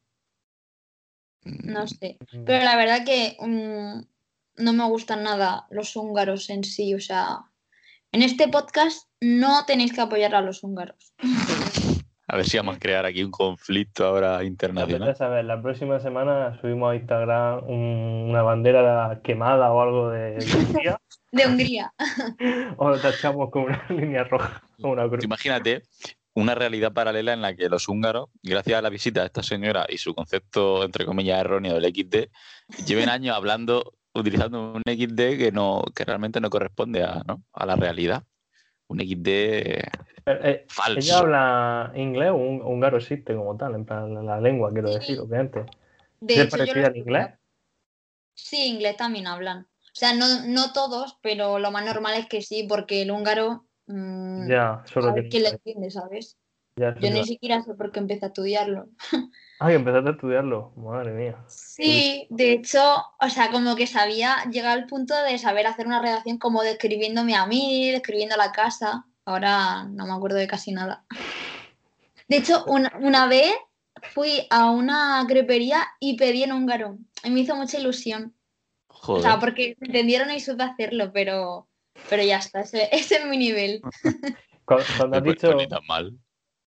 no 1.43 1.87
sé. 1.87 2.17
Pero 2.45 2.63
la 2.63 2.75
verdad 2.77 3.03
que 3.05 3.35
mm, 3.39 4.63
no 4.63 4.73
me 4.73 4.85
gustan 4.85 5.23
nada 5.23 5.65
los 5.71 5.95
húngaros 5.95 6.49
en 6.49 6.63
sí, 6.63 6.93
o 6.93 6.99
sea, 6.99 7.39
en 8.13 8.21
este 8.21 8.47
podcast 8.47 9.07
no 9.21 9.65
tenéis 9.65 9.91
que 9.93 10.01
apoyar 10.01 10.33
a 10.35 10.41
los 10.41 10.63
húngaros. 10.63 11.13
A 12.27 12.37
ver 12.37 12.45
si 12.47 12.57
vamos 12.57 12.77
a 12.77 12.79
crear 12.79 13.05
aquí 13.05 13.23
un 13.23 13.31
conflicto 13.31 14.05
ahora 14.05 14.43
internacional. 14.43 15.15
sabes, 15.15 15.43
la 15.45 15.61
próxima 15.61 15.99
semana 15.99 16.57
subimos 16.61 16.91
a 16.91 16.95
Instagram 16.95 17.63
un- 17.67 18.27
una 18.29 18.41
bandera 18.41 19.19
quemada 19.23 19.71
o 19.71 19.81
algo 19.81 20.09
de, 20.09 20.37
de 20.37 20.55
Hungría, 20.57 21.01
De 21.31 21.45
Hungría. 21.45 21.93
o 22.77 22.89
lo 22.89 22.99
tachamos 22.99 23.49
con 23.51 23.63
una 23.63 23.85
línea 23.89 24.23
roja, 24.23 24.63
con 24.81 24.91
una 24.91 25.07
cruz. 25.09 25.23
Imagínate 25.23 25.83
una 26.35 26.55
realidad 26.55 26.93
paralela 26.93 27.33
en 27.33 27.41
la 27.41 27.55
que 27.55 27.69
los 27.69 27.87
húngaros, 27.87 28.29
gracias 28.41 28.79
a 28.79 28.81
la 28.81 28.89
visita 28.89 29.19
de 29.19 29.27
esta 29.27 29.43
señora 29.43 29.85
y 29.89 29.97
su 29.99 30.15
concepto, 30.15 30.83
entre 30.83 31.05
comillas, 31.05 31.39
erróneo 31.39 31.79
del 31.79 31.93
XD, 31.93 32.29
lleven 32.87 33.09
años 33.09 33.35
hablando, 33.35 33.93
utilizando 34.13 34.73
un 34.73 34.81
XD 34.85 35.37
que 35.37 35.51
no, 35.51 35.83
que 35.95 36.05
realmente 36.05 36.39
no 36.39 36.49
corresponde 36.49 37.03
a, 37.03 37.23
¿no? 37.25 37.43
a 37.53 37.65
la 37.65 37.75
realidad. 37.75 38.23
Un 38.87 38.99
XD 39.01 39.27
Eh, 40.25 40.39
eh, 40.43 40.65
falso. 40.69 40.99
¿Ella 40.99 41.19
habla 41.19 41.91
inglés 41.95 42.29
o 42.31 42.35
un 42.35 42.61
húngaro 42.61 42.97
existe 42.97 43.35
como 43.35 43.57
tal? 43.57 43.75
En 43.75 43.85
plan, 43.85 44.13
la, 44.13 44.21
la 44.23 44.41
lengua, 44.41 44.71
quiero 44.71 44.87
Sí. 44.89 44.99
decir, 44.99 45.19
obviamente. 45.19 45.65
De 46.21 46.41
¿Es 46.41 46.49
parecida 46.49 46.81
lo 46.81 46.87
al 46.87 46.97
inglés? 46.97 47.27
Sí, 48.35 48.67
inglés 48.67 48.95
también 48.97 49.27
hablan. 49.27 49.63
O 49.63 49.95
sea, 49.95 50.13
no, 50.13 50.25
no 50.47 50.71
todos, 50.73 51.19
pero 51.21 51.59
lo 51.59 51.71
más 51.71 51.85
normal 51.85 52.15
es 52.17 52.27
que 52.27 52.41
sí, 52.41 52.65
porque 52.67 53.01
el 53.01 53.11
húngaro. 53.11 53.65
mm, 53.87 54.47
Ya, 54.49 54.81
solo 54.85 55.11
le 55.13 55.27
que- 55.29 55.45
entiende, 55.49 55.91
¿sabes? 55.91 56.37
ya, 56.77 56.95
Yo 56.99 57.09
ni 57.11 57.25
siquiera 57.25 57.61
sé 57.61 57.73
por 57.73 57.91
qué 57.91 57.99
empecé 57.99 58.25
a 58.25 58.27
estudiarlo. 58.29 58.87
Ay, 59.65 59.75
empezaste 59.75 60.09
a 60.09 60.11
estudiarlo. 60.11 60.73
Madre 60.75 61.11
mía. 61.13 61.37
Sí, 61.47 62.27
de 62.29 62.51
hecho, 62.51 62.81
o 63.19 63.29
sea, 63.29 63.49
como 63.49 63.77
que 63.77 63.87
sabía, 63.87 64.43
llegar 64.51 64.77
al 64.77 64.87
punto 64.87 65.15
de 65.23 65.37
saber 65.37 65.67
hacer 65.67 65.87
una 65.87 66.01
redacción 66.01 66.37
como 66.37 66.63
describiéndome 66.63 67.33
a 67.35 67.45
mí, 67.45 67.89
describiendo 67.91 68.35
la 68.35 68.51
casa. 68.51 69.05
Ahora 69.23 69.85
no 69.85 70.05
me 70.05 70.11
acuerdo 70.13 70.35
de 70.37 70.47
casi 70.47 70.73
nada. 70.73 71.05
De 72.27 72.37
hecho, 72.37 72.65
una, 72.67 72.91
una 72.99 73.27
vez 73.27 73.53
fui 74.13 74.45
a 74.49 74.69
una 74.69 75.23
crepería 75.29 75.87
y 76.01 76.17
pedí 76.17 76.43
en 76.43 76.51
húngaro. 76.51 76.97
Y 77.23 77.29
me 77.29 77.39
hizo 77.39 77.55
mucha 77.55 77.79
ilusión. 77.79 78.35
O 78.89 79.21
sea, 79.21 79.39
porque 79.39 79.77
me 79.79 79.87
entendieron 79.87 80.29
y 80.31 80.41
supe 80.41 80.63
hacerlo, 80.63 81.11
pero, 81.13 81.69
pero 82.09 82.21
ya 82.23 82.37
está, 82.37 82.61
ese, 82.61 82.89
ese 82.91 83.15
es 83.15 83.25
mi 83.25 83.37
nivel. 83.37 83.79
Cu- 84.65 84.75
Cuando 84.97 85.17
has 85.17 85.23
Pues- 85.23 85.35
dicho 85.35 85.51
pues 85.53 85.55
ni 85.55 85.67
tan 85.69 85.85
mal. 85.87 86.11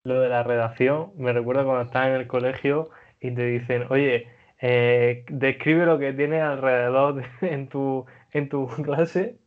Lo 0.05 0.19
de 0.19 0.27
la 0.29 0.43
redacción, 0.43 1.11
me 1.17 1.31
recuerda 1.31 1.63
cuando 1.63 1.83
estás 1.83 2.07
en 2.07 2.13
el 2.15 2.27
colegio 2.27 2.89
y 3.21 3.31
te 3.31 3.45
dicen, 3.45 3.85
oye, 3.89 4.27
eh, 4.59 5.23
describe 5.29 5.85
lo 5.85 5.97
que 5.97 6.11
tienes 6.11 6.41
alrededor 6.43 7.15
de- 7.15 7.25
en 7.53 7.67
tu, 7.69 8.05
en 8.31 8.49
tu 8.49 8.67
clase 8.83 9.37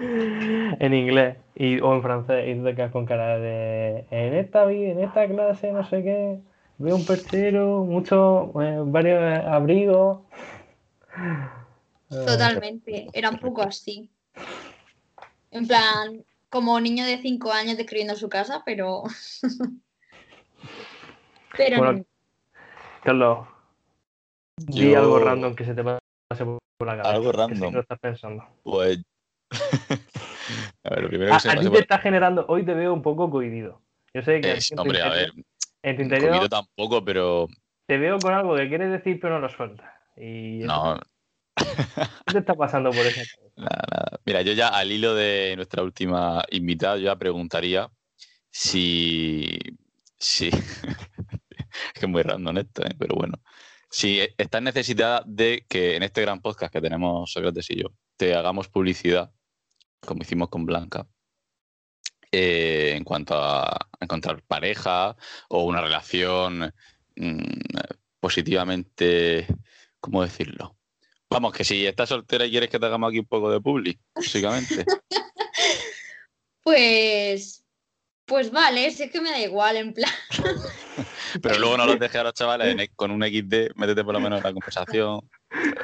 en 0.00 0.94
inglés 0.94 1.36
y, 1.54 1.78
o 1.80 1.94
en 1.94 2.00
francés 2.02 2.48
y 2.48 2.62
te 2.62 2.74
quedas 2.74 2.90
con 2.90 3.04
cara 3.04 3.38
de 3.38 4.06
en 4.10 4.34
esta 4.34 4.70
en 4.72 5.00
esta 5.00 5.28
clase 5.28 5.70
no 5.70 5.84
sé 5.84 6.02
qué 6.02 6.38
veo 6.78 6.96
un 6.96 7.04
perchero 7.04 7.84
muchos 7.84 8.48
eh, 8.62 8.78
varios 8.86 9.22
abrigos 9.44 10.20
Totalmente, 12.08 13.08
era 13.12 13.30
un 13.30 13.38
poco 13.38 13.62
así. 13.62 14.10
En 15.50 15.66
plan, 15.66 16.24
como 16.52 16.78
niño 16.80 17.04
de 17.06 17.16
5 17.18 17.50
años 17.50 17.78
describiendo 17.78 18.14
su 18.14 18.28
casa, 18.28 18.62
pero. 18.64 19.02
pero 21.56 21.78
Bueno, 21.78 21.92
no. 21.94 22.04
Carlos 23.02 23.48
di 24.58 24.92
Yo- 24.92 24.98
algo 24.98 25.18
random 25.18 25.54
que 25.56 25.64
se 25.64 25.74
te 25.74 25.82
pase 25.82 26.44
por 26.44 26.86
la 26.86 26.96
cabeza 27.02 27.10
Algo 27.10 27.32
que 27.32 27.38
sé 27.38 27.48
que 27.48 27.54
random. 27.54 27.74
lo 27.74 27.80
estás 27.80 27.98
pensando 27.98 28.44
Pues. 28.62 29.02
a 30.84 30.90
ver, 30.90 31.02
lo 31.02 31.08
primero 31.08 31.32
A, 31.32 31.36
que 31.36 31.40
se 31.42 31.50
a 31.50 31.58
ti 31.58 31.68
te 31.70 31.78
está 31.80 31.98
generando, 31.98 32.44
hoy 32.48 32.64
te 32.64 32.74
veo 32.74 32.92
un 32.92 33.02
poco 33.02 33.30
cohibido. 33.30 33.80
Yo 34.14 34.22
sé 34.22 34.40
que 34.40 34.52
Eh, 34.52 34.58
hombre, 34.76 35.00
a 35.00 35.06
interior- 35.06 35.34
ver, 35.34 35.44
en 35.82 35.96
tu 35.96 36.02
interior 36.02 36.30
comido 36.30 36.48
tampoco, 36.48 37.04
pero 37.04 37.48
te 37.88 37.96
veo 37.98 38.18
con 38.18 38.34
algo 38.34 38.54
que 38.56 38.68
quieres 38.68 38.90
decir 38.92 39.18
pero 39.20 39.34
no 39.34 39.40
lo 39.40 39.48
sueltas. 39.48 39.90
Y 40.16 40.60
no, 40.64 40.98
¿qué 42.26 42.38
está 42.38 42.54
pasando 42.54 42.90
por 42.90 43.04
nada, 43.04 43.84
nada. 43.90 44.20
Mira, 44.24 44.42
yo 44.42 44.52
ya 44.52 44.68
al 44.68 44.90
hilo 44.90 45.14
de 45.14 45.54
nuestra 45.56 45.82
última 45.82 46.44
invitada, 46.50 46.96
yo 46.96 47.04
ya 47.04 47.16
preguntaría 47.16 47.90
si. 48.50 49.58
si 50.18 50.48
es 50.48 50.54
que 51.94 52.06
es 52.06 52.08
muy 52.08 52.22
random 52.22 52.58
esto, 52.58 52.84
¿eh? 52.84 52.94
pero 52.98 53.16
bueno. 53.16 53.40
si 53.90 54.20
estás 54.38 54.62
necesitada 54.62 55.22
de 55.26 55.64
que 55.68 55.96
en 55.96 56.02
este 56.02 56.22
gran 56.22 56.40
podcast 56.40 56.72
que 56.72 56.80
tenemos 56.80 57.32
Sócrates 57.32 57.70
y 57.70 57.82
yo, 57.82 57.88
te 58.16 58.34
hagamos 58.34 58.68
publicidad, 58.68 59.32
como 60.00 60.22
hicimos 60.22 60.48
con 60.48 60.66
Blanca, 60.66 61.06
eh, 62.30 62.94
en 62.96 63.04
cuanto 63.04 63.34
a 63.36 63.88
encontrar 64.00 64.42
pareja 64.42 65.16
o 65.48 65.64
una 65.64 65.82
relación 65.82 66.72
mm, 67.16 67.42
positivamente, 68.20 69.46
¿cómo 70.00 70.22
decirlo? 70.22 70.76
Vamos, 71.32 71.52
que 71.54 71.64
si 71.64 71.86
estás 71.86 72.10
soltera 72.10 72.44
y 72.44 72.50
quieres 72.50 72.68
que 72.68 72.78
te 72.78 72.84
hagamos 72.84 73.08
aquí 73.08 73.18
un 73.18 73.26
poco 73.26 73.50
de 73.50 73.58
publi, 73.58 73.98
básicamente. 74.14 74.84
pues, 76.62 77.64
pues 78.26 78.50
vale, 78.50 78.86
es 78.86 79.10
que 79.10 79.20
me 79.20 79.30
da 79.30 79.40
igual, 79.40 79.78
en 79.78 79.94
plan. 79.94 80.12
Pero 81.42 81.58
luego 81.58 81.78
no 81.78 81.86
los 81.86 81.98
dejes 81.98 82.20
a 82.20 82.24
los 82.24 82.34
chavales 82.34 82.90
con 82.94 83.10
un 83.10 83.22
XD, 83.22 83.74
métete 83.76 84.04
por 84.04 84.12
lo 84.12 84.20
menos 84.20 84.38
en 84.38 84.44
la 84.44 84.52
conversación. 84.52 85.20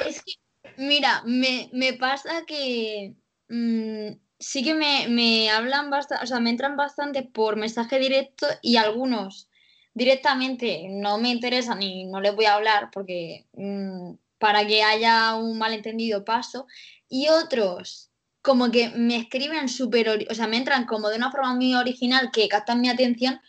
Es 0.07 0.23
que, 0.23 0.35
mira, 0.77 1.23
me, 1.25 1.95
pasa 1.99 2.45
que 2.47 3.15
mm, 3.49 4.19
sí 4.39 4.63
que 4.63 4.75
me, 4.75 5.51
hablan 5.51 5.89
bastante, 5.89 6.25
o 6.25 6.27
sea, 6.27 6.41
me 6.41 6.51
entran 6.51 6.77
bastante 6.77 7.23
por 7.23 7.57
mensaje 7.57 7.99
directo 7.99 8.47
y 8.61 8.77
algunos 8.77 9.49
directamente 9.95 10.89
no 10.91 11.17
me 11.17 11.31
interesan 11.31 11.81
y 11.81 12.05
no 12.05 12.21
les 12.21 12.37
voy 12.37 12.45
a 12.45 12.55
hablar 12.55 12.91
porque 12.93 13.47
mm, 13.55 14.13
para 14.39 14.67
que 14.67 14.83
haya 14.83 15.35
un 15.35 15.59
malentendido 15.59 16.25
paso. 16.25 16.67
Y 17.09 17.29
otros 17.29 18.09
como 18.43 18.71
que 18.71 18.91
me 18.91 19.17
escriben 19.17 19.69
súper, 19.69 20.27
o 20.31 20.35
sea, 20.35 20.47
me 20.47 20.57
entran 20.57 20.87
como 20.87 21.09
de 21.09 21.17
una 21.17 21.31
forma 21.31 21.55
muy 21.55 21.75
original 21.75 22.31
que 22.33 22.49
captan 22.49 22.81
mi 22.81 22.89
atención, 22.89 23.41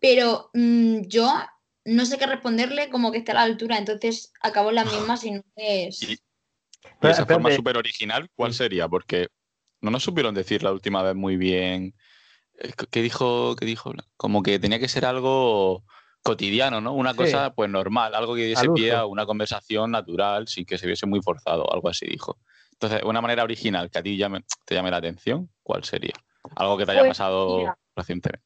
pero 0.00 0.50
mm, 0.54 1.02
yo 1.08 1.32
no 1.84 2.06
sé 2.06 2.18
qué 2.18 2.26
responderle 2.26 2.88
como 2.90 3.10
que 3.10 3.18
esté 3.18 3.32
a 3.32 3.36
la 3.36 3.42
altura, 3.42 3.78
entonces 3.78 4.32
acabo 4.40 4.68
en 4.68 4.76
la 4.76 4.84
misma 4.84 5.16
si 5.16 5.32
no 5.32 5.42
es... 5.56 6.02
¿Y, 6.02 6.18
esa 7.02 7.26
forma 7.26 7.50
súper 7.52 7.76
original 7.76 8.28
cuál 8.34 8.54
sería? 8.54 8.88
Porque 8.88 9.28
no 9.80 9.90
nos 9.90 10.02
supieron 10.02 10.34
decir 10.34 10.62
la 10.62 10.72
última 10.72 11.02
vez 11.02 11.14
muy 11.14 11.36
bien. 11.36 11.94
Eh, 12.58 12.72
¿Qué 12.90 13.02
dijo? 13.02 13.54
¿Qué 13.56 13.66
dijo? 13.66 13.92
Como 14.16 14.42
que 14.42 14.58
tenía 14.58 14.78
que 14.78 14.88
ser 14.88 15.04
algo 15.04 15.84
cotidiano, 16.26 16.80
¿no? 16.80 16.92
Una 16.92 17.14
cosa 17.14 17.54
pues 17.54 17.70
normal, 17.70 18.14
algo 18.14 18.34
que 18.34 18.46
diese 18.46 18.68
pie 18.70 18.92
a 18.92 19.06
una 19.06 19.24
conversación 19.24 19.90
natural 19.90 20.48
sin 20.48 20.64
que 20.66 20.78
se 20.78 20.86
viese 20.86 21.06
muy 21.06 21.22
forzado, 21.22 21.72
algo 21.72 21.88
así 21.88 22.06
dijo. 22.06 22.38
Entonces, 22.72 23.02
una 23.04 23.20
manera 23.20 23.44
original 23.44 23.90
que 23.90 23.98
a 23.98 24.02
ti 24.02 24.18
te 24.64 24.74
llame 24.74 24.90
la 24.90 24.96
atención, 24.96 25.48
¿cuál 25.62 25.84
sería? 25.84 26.12
Algo 26.56 26.76
que 26.76 26.84
te 26.84 26.92
haya 26.92 27.00
pues 27.00 27.10
pasado 27.10 27.74
recientemente. 27.94 28.44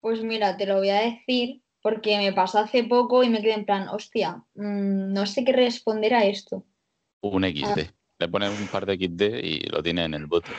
Pues 0.00 0.22
mira, 0.22 0.56
te 0.56 0.66
lo 0.66 0.76
voy 0.76 0.90
a 0.90 1.00
decir 1.00 1.62
porque 1.80 2.18
me 2.18 2.32
pasó 2.32 2.58
hace 2.58 2.84
poco 2.84 3.22
y 3.22 3.30
me 3.30 3.40
quedé 3.40 3.54
en 3.54 3.64
plan, 3.64 3.88
hostia, 3.88 4.44
mm, 4.54 5.12
no 5.12 5.26
sé 5.26 5.44
qué 5.44 5.52
responder 5.52 6.14
a 6.14 6.24
esto. 6.24 6.64
Un 7.20 7.44
XD. 7.44 7.88
Ah. 7.88 7.94
Le 8.18 8.28
pones 8.28 8.50
un 8.50 8.68
par 8.68 8.86
de 8.86 8.94
XD 8.94 9.22
y 9.42 9.60
lo 9.70 9.82
tiene 9.82 10.04
en 10.04 10.14
el 10.14 10.26
bote. 10.26 10.50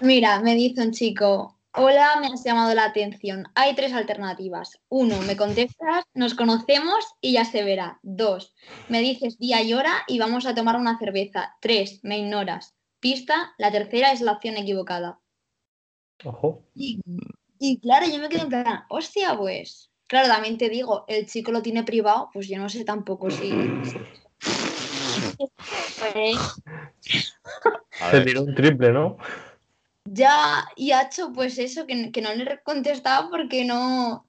Mira, 0.00 0.40
me 0.40 0.54
dice 0.54 0.82
un 0.82 0.92
chico, 0.92 1.58
hola, 1.74 2.16
me 2.20 2.28
has 2.28 2.44
llamado 2.44 2.74
la 2.74 2.84
atención. 2.84 3.44
Hay 3.54 3.74
tres 3.74 3.92
alternativas. 3.92 4.80
Uno, 4.88 5.20
me 5.22 5.36
contestas, 5.36 6.04
nos 6.14 6.34
conocemos 6.34 7.04
y 7.20 7.32
ya 7.32 7.44
se 7.44 7.64
verá. 7.64 7.98
Dos, 8.02 8.54
me 8.88 9.00
dices 9.00 9.38
día 9.38 9.62
y 9.62 9.74
hora 9.74 10.04
y 10.06 10.18
vamos 10.18 10.46
a 10.46 10.54
tomar 10.54 10.76
una 10.76 10.98
cerveza. 10.98 11.54
Tres, 11.60 12.00
me 12.02 12.18
ignoras. 12.18 12.74
Pista, 13.00 13.52
la 13.58 13.72
tercera 13.72 14.12
es 14.12 14.20
la 14.20 14.32
opción 14.32 14.56
equivocada. 14.56 15.18
Ojo. 16.24 16.62
Y, 16.74 17.00
y 17.58 17.80
claro, 17.80 18.06
yo 18.06 18.18
me 18.18 18.28
quedé 18.28 18.42
en 18.42 18.48
plan, 18.48 18.84
hostia, 18.88 19.36
pues. 19.36 19.90
Claro, 20.06 20.28
también 20.28 20.58
te 20.58 20.68
digo, 20.68 21.04
el 21.08 21.26
chico 21.26 21.52
lo 21.52 21.62
tiene 21.62 21.84
privado, 21.84 22.28
pues 22.32 22.46
yo 22.46 22.58
no 22.58 22.68
sé 22.68 22.84
tampoco 22.84 23.30
si 23.30 23.50
Se 28.10 28.20
tiró 28.20 28.42
un 28.42 28.54
triple, 28.54 28.92
¿no? 28.92 29.16
Ya, 30.04 30.66
y 30.76 30.92
ha 30.92 31.02
hecho 31.02 31.32
pues 31.32 31.58
eso, 31.58 31.86
que, 31.86 31.94
no 32.22 32.34
le 32.34 32.52
he 32.52 32.62
contestado 32.62 33.30
porque 33.30 33.64
no. 33.64 34.26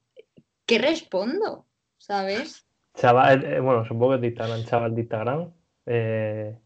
¿Qué 0.66 0.78
respondo? 0.78 1.66
¿Sabes? 1.98 2.66
Chaval, 2.94 3.44
eh, 3.44 3.60
bueno, 3.60 3.84
supongo 3.84 4.10
que 4.10 4.14
es 4.16 4.20
de 4.20 4.26
Instagram, 4.28 4.64
chaval 4.64 4.94
de 4.94 5.00
Instagram. 5.00 5.52
Eh, 5.86 6.58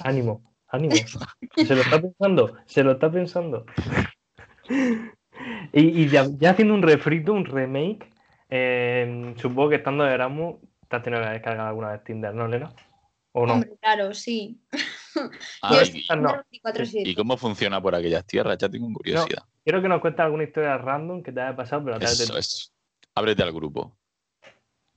ánimo, 0.00 0.54
ánimo. 0.68 0.94
Se 1.56 1.74
lo 1.74 1.82
está 1.82 2.00
pensando, 2.00 2.56
se 2.66 2.82
lo 2.82 2.92
está 2.92 3.10
pensando. 3.10 3.66
y, 5.72 6.08
ya, 6.08 6.26
haciendo 6.50 6.74
un 6.74 6.82
refrito, 6.82 7.32
un 7.32 7.44
remake, 7.44 8.10
eh, 8.48 9.34
supongo 9.36 9.70
que 9.70 9.76
estando 9.76 10.04
de 10.04 10.14
Erasmus, 10.14 10.56
te 10.88 10.96
has 10.96 11.02
tenido 11.02 11.22
que 11.22 11.30
descargar 11.30 11.66
alguna 11.68 11.92
vez 11.92 12.04
Tinder, 12.04 12.34
¿no, 12.34 12.48
Lena? 12.48 12.72
¿O 13.32 13.46
no? 13.46 13.62
claro, 13.80 14.14
sí. 14.14 14.60
Ah, 15.62 15.82
y, 16.92 17.14
cómo 17.14 17.36
funciona 17.36 17.80
por 17.82 17.94
aquellas 17.94 18.26
tierras? 18.26 18.58
Ya 18.58 18.68
tengo 18.68 18.92
curiosidad. 18.92 19.44
quiero 19.64 19.82
que 19.82 19.88
nos 19.88 20.00
cuentes 20.00 20.20
alguna 20.20 20.44
historia 20.44 20.78
random 20.78 21.22
que 21.22 21.32
te 21.32 21.40
haya 21.40 21.56
pasado, 21.56 21.84
pero 21.84 21.98
Eso 21.98 22.36
es. 22.36 22.72
Ábrete 23.14 23.42
al 23.42 23.52
grupo. 23.52 23.96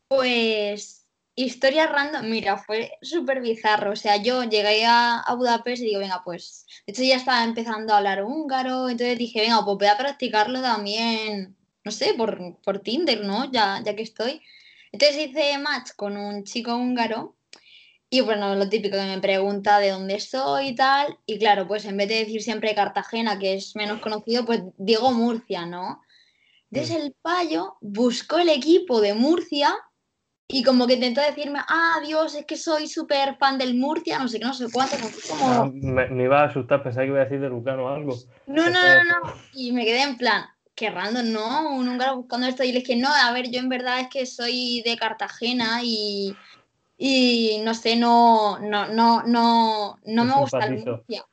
Pues 0.08 1.08
historia 1.36 1.88
random, 1.88 2.30
mira, 2.30 2.58
fue 2.58 2.92
súper 3.02 3.42
bizarro. 3.42 3.92
O 3.92 3.96
sea, 3.96 4.18
yo 4.18 4.44
llegué 4.44 4.86
a, 4.86 5.24
Budapest 5.36 5.82
y 5.82 5.88
digo, 5.88 6.00
venga, 6.00 6.22
pues, 6.24 6.66
de 6.86 6.94
hecho 6.94 7.04
ya 7.04 7.16
estaba 7.16 7.44
empezando 7.44 7.94
a 7.94 7.98
hablar 7.98 8.24
húngaro, 8.24 8.90
entonces 8.90 9.18
dije, 9.18 9.42
venga, 9.42 9.64
pues 9.66 9.78
voy 9.78 9.88
a 9.88 9.98
practicarlo 9.98 10.62
también, 10.62 11.56
no 11.84 11.92
sé, 11.92 12.14
por, 12.14 12.60
por 12.62 12.80
Tinder, 12.80 13.24
¿no? 13.26 13.52
Ya, 13.52 13.82
ya 13.84 13.96
que 13.96 14.04
estoy. 14.04 14.42
Entonces 14.92 15.30
hice 15.30 15.58
match 15.58 15.92
con 15.96 16.18
un 16.18 16.44
chico 16.44 16.76
húngaro 16.76 17.36
y 18.14 18.22
bueno, 18.22 18.54
lo 18.54 18.70
típico 18.70 18.96
que 18.96 19.06
me 19.06 19.20
pregunta 19.20 19.80
de 19.80 19.90
dónde 19.90 20.20
soy 20.20 20.68
y 20.68 20.76
tal. 20.76 21.18
Y 21.26 21.40
claro, 21.40 21.68
pues 21.68 21.84
en 21.86 21.98
vez 21.98 22.08
de 22.08 22.20
decir 22.20 22.44
siempre 22.44 22.76
Cartagena, 22.76 23.40
que 23.40 23.56
es 23.56 23.76
menos 23.76 24.02
conocido, 24.02 24.46
pues 24.46 24.62
digo 24.78 25.12
Murcia, 25.12 25.66
¿no? 25.66 26.00
Entonces 26.70 26.96
el 26.96 27.16
payo 27.24 27.76
buscó 27.82 28.38
el 28.38 28.50
equipo 28.50 29.02
de 29.02 29.16
Murcia 29.16 29.74
y 30.48 30.62
como 30.62 30.86
que 30.86 30.94
intentó 30.94 31.22
decirme, 31.22 31.62
ah, 31.68 32.02
Dios, 32.06 32.36
es 32.36 32.46
que 32.46 32.56
soy 32.56 32.86
súper 32.86 33.36
fan 33.38 33.58
del 33.58 33.74
Murcia, 33.74 34.20
no 34.20 34.28
sé 34.28 34.38
qué, 34.38 34.46
no 34.46 34.54
sé 34.54 34.68
cuánto. 34.72 34.96
Como... 35.28 35.48
Ah, 35.48 35.72
me, 35.74 36.24
iba 36.24 36.42
a 36.42 36.46
asustar, 36.46 36.84
pensaba 36.84 37.06
que 37.06 37.12
iba 37.14 37.20
a 37.20 37.24
decir 37.24 37.40
de 37.40 37.50
Lucano 37.50 37.86
o 37.86 37.88
algo. 37.88 38.16
No, 38.46 38.70
no, 38.70 38.80
no, 38.80 39.04
no. 39.06 39.34
Y 39.54 39.72
me 39.72 39.86
quedé 39.86 40.04
en 40.04 40.18
plan, 40.20 40.46
qué 40.76 40.92
random, 40.92 41.32
¿no? 41.32 41.76
Un 41.76 41.90
húngaro 41.90 42.18
buscando 42.18 42.46
esto. 42.46 42.64
Y 42.64 42.74
le 42.74 42.82
dije, 42.82 42.96
no, 42.96 43.10
a 43.12 43.32
ver, 43.32 43.50
yo 43.50 43.60
en 43.60 43.70
verdad 43.70 44.02
es 44.02 44.10
que 44.10 44.28
soy 44.28 44.84
de 44.86 44.98
Cartagena 44.98 45.80
y 45.82 46.36
y 47.06 47.60
no 47.66 47.74
sé, 47.74 47.98
no, 47.98 48.60
no, 48.60 48.88
no, 48.88 49.24
no, 49.24 50.00
no 50.06 50.24
me 50.24 50.36
gusta 50.36 50.68
el 50.68 50.86
Murcia. 50.86 51.26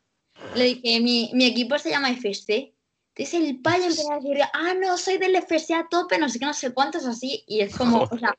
Le 0.56 0.64
dije, 0.64 1.00
mi, 1.00 1.30
mi, 1.32 1.44
equipo 1.44 1.78
se 1.78 1.90
llama 1.90 2.10
FC. 2.10 2.74
Entonces 3.14 3.40
el 3.40 3.60
payo 3.62 3.84
empezó 3.84 4.12
a 4.12 4.16
decir, 4.16 4.40
ah, 4.52 4.74
no, 4.74 4.96
soy 4.98 5.18
del 5.18 5.36
FC 5.36 5.74
a 5.74 5.86
tope, 5.88 6.18
no 6.18 6.28
sé 6.28 6.40
qué, 6.40 6.46
no 6.46 6.54
sé 6.54 6.74
cuántos 6.74 7.06
así. 7.06 7.44
Y 7.46 7.60
es 7.60 7.76
como, 7.76 8.02
o 8.02 8.18
sea, 8.18 8.34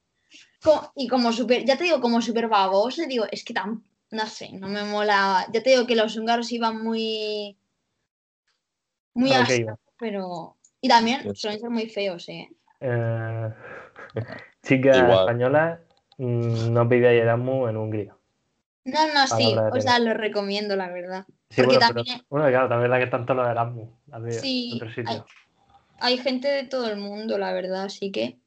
y 0.94 1.08
como 1.08 1.32
súper, 1.32 1.63
ya 1.63 1.78
te 1.78 1.86
digo, 1.86 2.02
como 2.02 2.22
súper 2.22 2.50
baboso, 2.50 3.04
digo, 3.08 3.24
es 3.32 3.46
que 3.46 3.54
tan, 3.54 3.82
no 4.10 4.26
sé, 4.26 4.52
no 4.52 4.67
me 4.67 4.84
mola. 4.84 5.48
Ya 5.54 5.63
te 5.63 5.70
digo 5.70 5.88
que 5.88 5.96
los 5.96 6.17
húngaros 6.17 6.52
iban 6.52 6.84
muy, 6.84 7.58
muy 9.13 9.32
ah, 9.32 9.48
pero, 9.98 10.58
y 10.82 10.89
también 10.89 11.34
suelen 11.34 11.62
ser 11.62 11.70
muy 11.70 11.88
feos, 11.88 12.28
eh. 12.28 12.50
eh 12.82 13.50
chicas 14.63 14.98
españolas 14.98 15.80
Mm, 15.80 15.90
no 16.17 16.89
pide 16.89 17.17
Erasmus 17.17 17.69
en 17.69 17.78
Hungría. 17.78 18.15
No, 18.84 19.13
no, 19.13 19.28
sí, 19.28 19.56
o 19.56 19.82
sea, 19.82 20.00
lo 20.00 20.13
recomiendo, 20.13 20.76
la 20.76 20.89
verdad. 20.89 21.26
Sí, 21.50 21.62
bueno, 21.63 21.80
también... 21.80 22.21
bueno, 22.30 22.47
claro, 22.47 22.69
también 22.69 22.89
la 22.89 22.97
que 22.97 23.04
están 23.04 23.26
todos 23.26 23.38
los 23.38 23.50
Erasmus. 23.50 23.89
Sí, 24.41 24.80
hay, 26.00 26.17
gente 26.17 26.47
de 26.47 26.63
todo 26.63 26.89
el 26.89 26.97
mundo, 26.97 27.38
la 27.38 27.54
verdad, 27.54 27.84
así 27.84 28.12
que. 28.12 28.39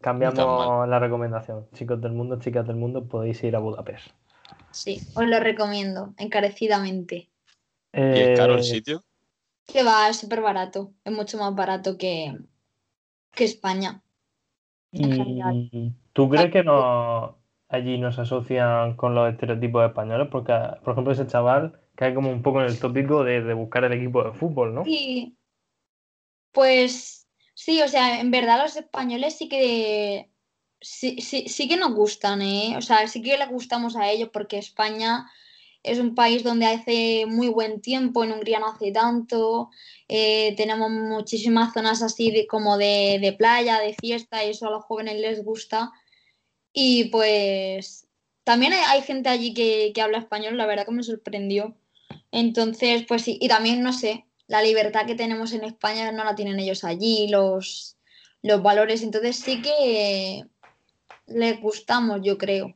Cambiamos 0.00 0.88
la 0.88 0.98
recomendación. 0.98 1.68
Chicos 1.74 2.00
del 2.00 2.12
mundo, 2.12 2.38
chicas 2.40 2.66
del 2.66 2.76
mundo, 2.76 3.06
podéis 3.06 3.42
ir 3.44 3.54
a 3.54 3.58
Budapest. 3.58 4.08
Sí, 4.70 5.00
os 5.14 5.26
lo 5.26 5.38
recomiendo, 5.38 6.14
encarecidamente. 6.16 7.28
¿Y 7.92 8.00
es 8.00 8.38
caro 8.38 8.54
el 8.54 8.60
eh, 8.60 8.64
sitio? 8.64 9.04
Que 9.66 9.82
va, 9.82 10.08
es 10.08 10.16
súper 10.16 10.40
barato. 10.40 10.92
Es 11.04 11.12
mucho 11.12 11.36
más 11.38 11.54
barato 11.54 11.98
que, 11.98 12.34
que 13.32 13.44
España. 13.44 14.02
Y 14.92 15.92
¿Tú 16.12 16.28
crees 16.28 16.52
que 16.52 16.62
no, 16.62 17.38
allí 17.68 17.98
nos 17.98 18.18
asocian 18.18 18.96
con 18.96 19.14
los 19.14 19.32
estereotipos 19.32 19.86
españoles? 19.86 20.28
Porque, 20.30 20.52
por 20.84 20.92
ejemplo, 20.92 21.12
ese 21.12 21.26
chaval 21.26 21.80
cae 21.94 22.14
como 22.14 22.30
un 22.30 22.42
poco 22.42 22.60
en 22.60 22.66
el 22.66 22.78
tópico 22.78 23.24
de, 23.24 23.54
buscar 23.54 23.84
el 23.84 23.94
equipo 23.94 24.22
de 24.22 24.32
fútbol, 24.32 24.74
¿no? 24.74 24.84
Sí. 24.84 25.36
Pues 26.52 27.26
sí, 27.54 27.80
o 27.80 27.88
sea, 27.88 28.20
en 28.20 28.30
verdad 28.30 28.62
los 28.62 28.76
españoles 28.76 29.38
sí 29.38 29.48
que 29.48 30.30
sí, 30.80 31.20
sí, 31.22 31.48
sí 31.48 31.66
que 31.66 31.78
nos 31.78 31.94
gustan, 31.94 32.42
¿eh? 32.42 32.74
O 32.76 32.82
sea, 32.82 33.06
sí 33.08 33.22
que 33.22 33.38
les 33.38 33.48
gustamos 33.48 33.96
a 33.96 34.10
ellos 34.10 34.28
porque 34.30 34.58
España 34.58 35.30
es 35.82 35.98
un 35.98 36.14
país 36.14 36.44
donde 36.44 36.66
hace 36.66 37.26
muy 37.26 37.48
buen 37.48 37.80
tiempo, 37.80 38.24
en 38.24 38.32
Hungría 38.32 38.60
no 38.60 38.68
hace 38.68 38.92
tanto, 38.92 39.70
eh, 40.08 40.54
tenemos 40.56 40.90
muchísimas 40.90 41.72
zonas 41.72 42.02
así 42.02 42.30
de, 42.30 42.46
como 42.46 42.78
de, 42.78 43.34
playa, 43.38 43.80
de 43.80 43.94
fiesta, 43.94 44.44
y 44.44 44.50
eso 44.50 44.68
a 44.68 44.70
los 44.70 44.84
jóvenes 44.84 45.20
les 45.20 45.44
gusta. 45.44 45.90
Y 46.72 47.04
pues 47.06 48.06
también 48.44 48.72
hay, 48.72 48.82
hay 48.88 49.02
gente 49.02 49.28
allí 49.28 49.54
que, 49.54 49.92
que 49.94 50.02
habla 50.02 50.18
español, 50.18 50.56
la 50.56 50.66
verdad 50.66 50.86
que 50.86 50.92
me 50.92 51.02
sorprendió. 51.02 51.76
Entonces, 52.30 53.04
pues 53.06 53.22
sí, 53.22 53.38
y 53.40 53.48
también, 53.48 53.82
no 53.82 53.92
sé, 53.92 54.26
la 54.46 54.62
libertad 54.62 55.06
que 55.06 55.14
tenemos 55.14 55.52
en 55.52 55.64
España 55.64 56.12
no 56.12 56.24
la 56.24 56.34
tienen 56.34 56.58
ellos 56.60 56.84
allí, 56.84 57.28
los, 57.28 57.96
los 58.42 58.62
valores. 58.62 59.02
Entonces 59.02 59.36
sí 59.36 59.62
que 59.62 60.44
les 61.26 61.60
gustamos, 61.60 62.20
yo 62.22 62.38
creo. 62.38 62.74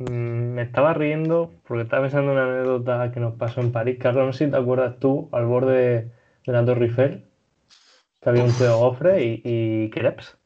Mm, 0.00 0.54
Me 0.54 0.62
estaba 0.62 0.94
riendo 0.94 1.52
porque 1.66 1.82
estaba 1.82 2.02
pensando 2.02 2.32
en 2.32 2.38
una 2.38 2.46
anécdota 2.46 3.12
que 3.12 3.20
nos 3.20 3.34
pasó 3.34 3.60
en 3.60 3.70
París. 3.70 3.98
Carlos, 4.00 4.26
no 4.26 4.32
sé 4.32 4.46
si 4.46 4.50
te 4.50 4.56
acuerdas 4.56 4.98
tú, 4.98 5.28
al 5.32 5.46
borde 5.46 6.10
de 6.46 6.52
la 6.52 6.64
Torre 6.64 6.86
Eiffel, 6.86 7.24
que 8.20 8.30
había 8.30 8.44
un 8.44 8.52
tío 8.52 8.78
gofre 8.78 9.22
y, 9.22 9.42
y 9.44 9.90
crepes. 9.90 10.36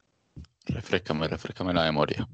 Refrescame, 0.66 1.28
refrescame 1.28 1.72
la 1.72 1.84
memoria. 1.84 2.26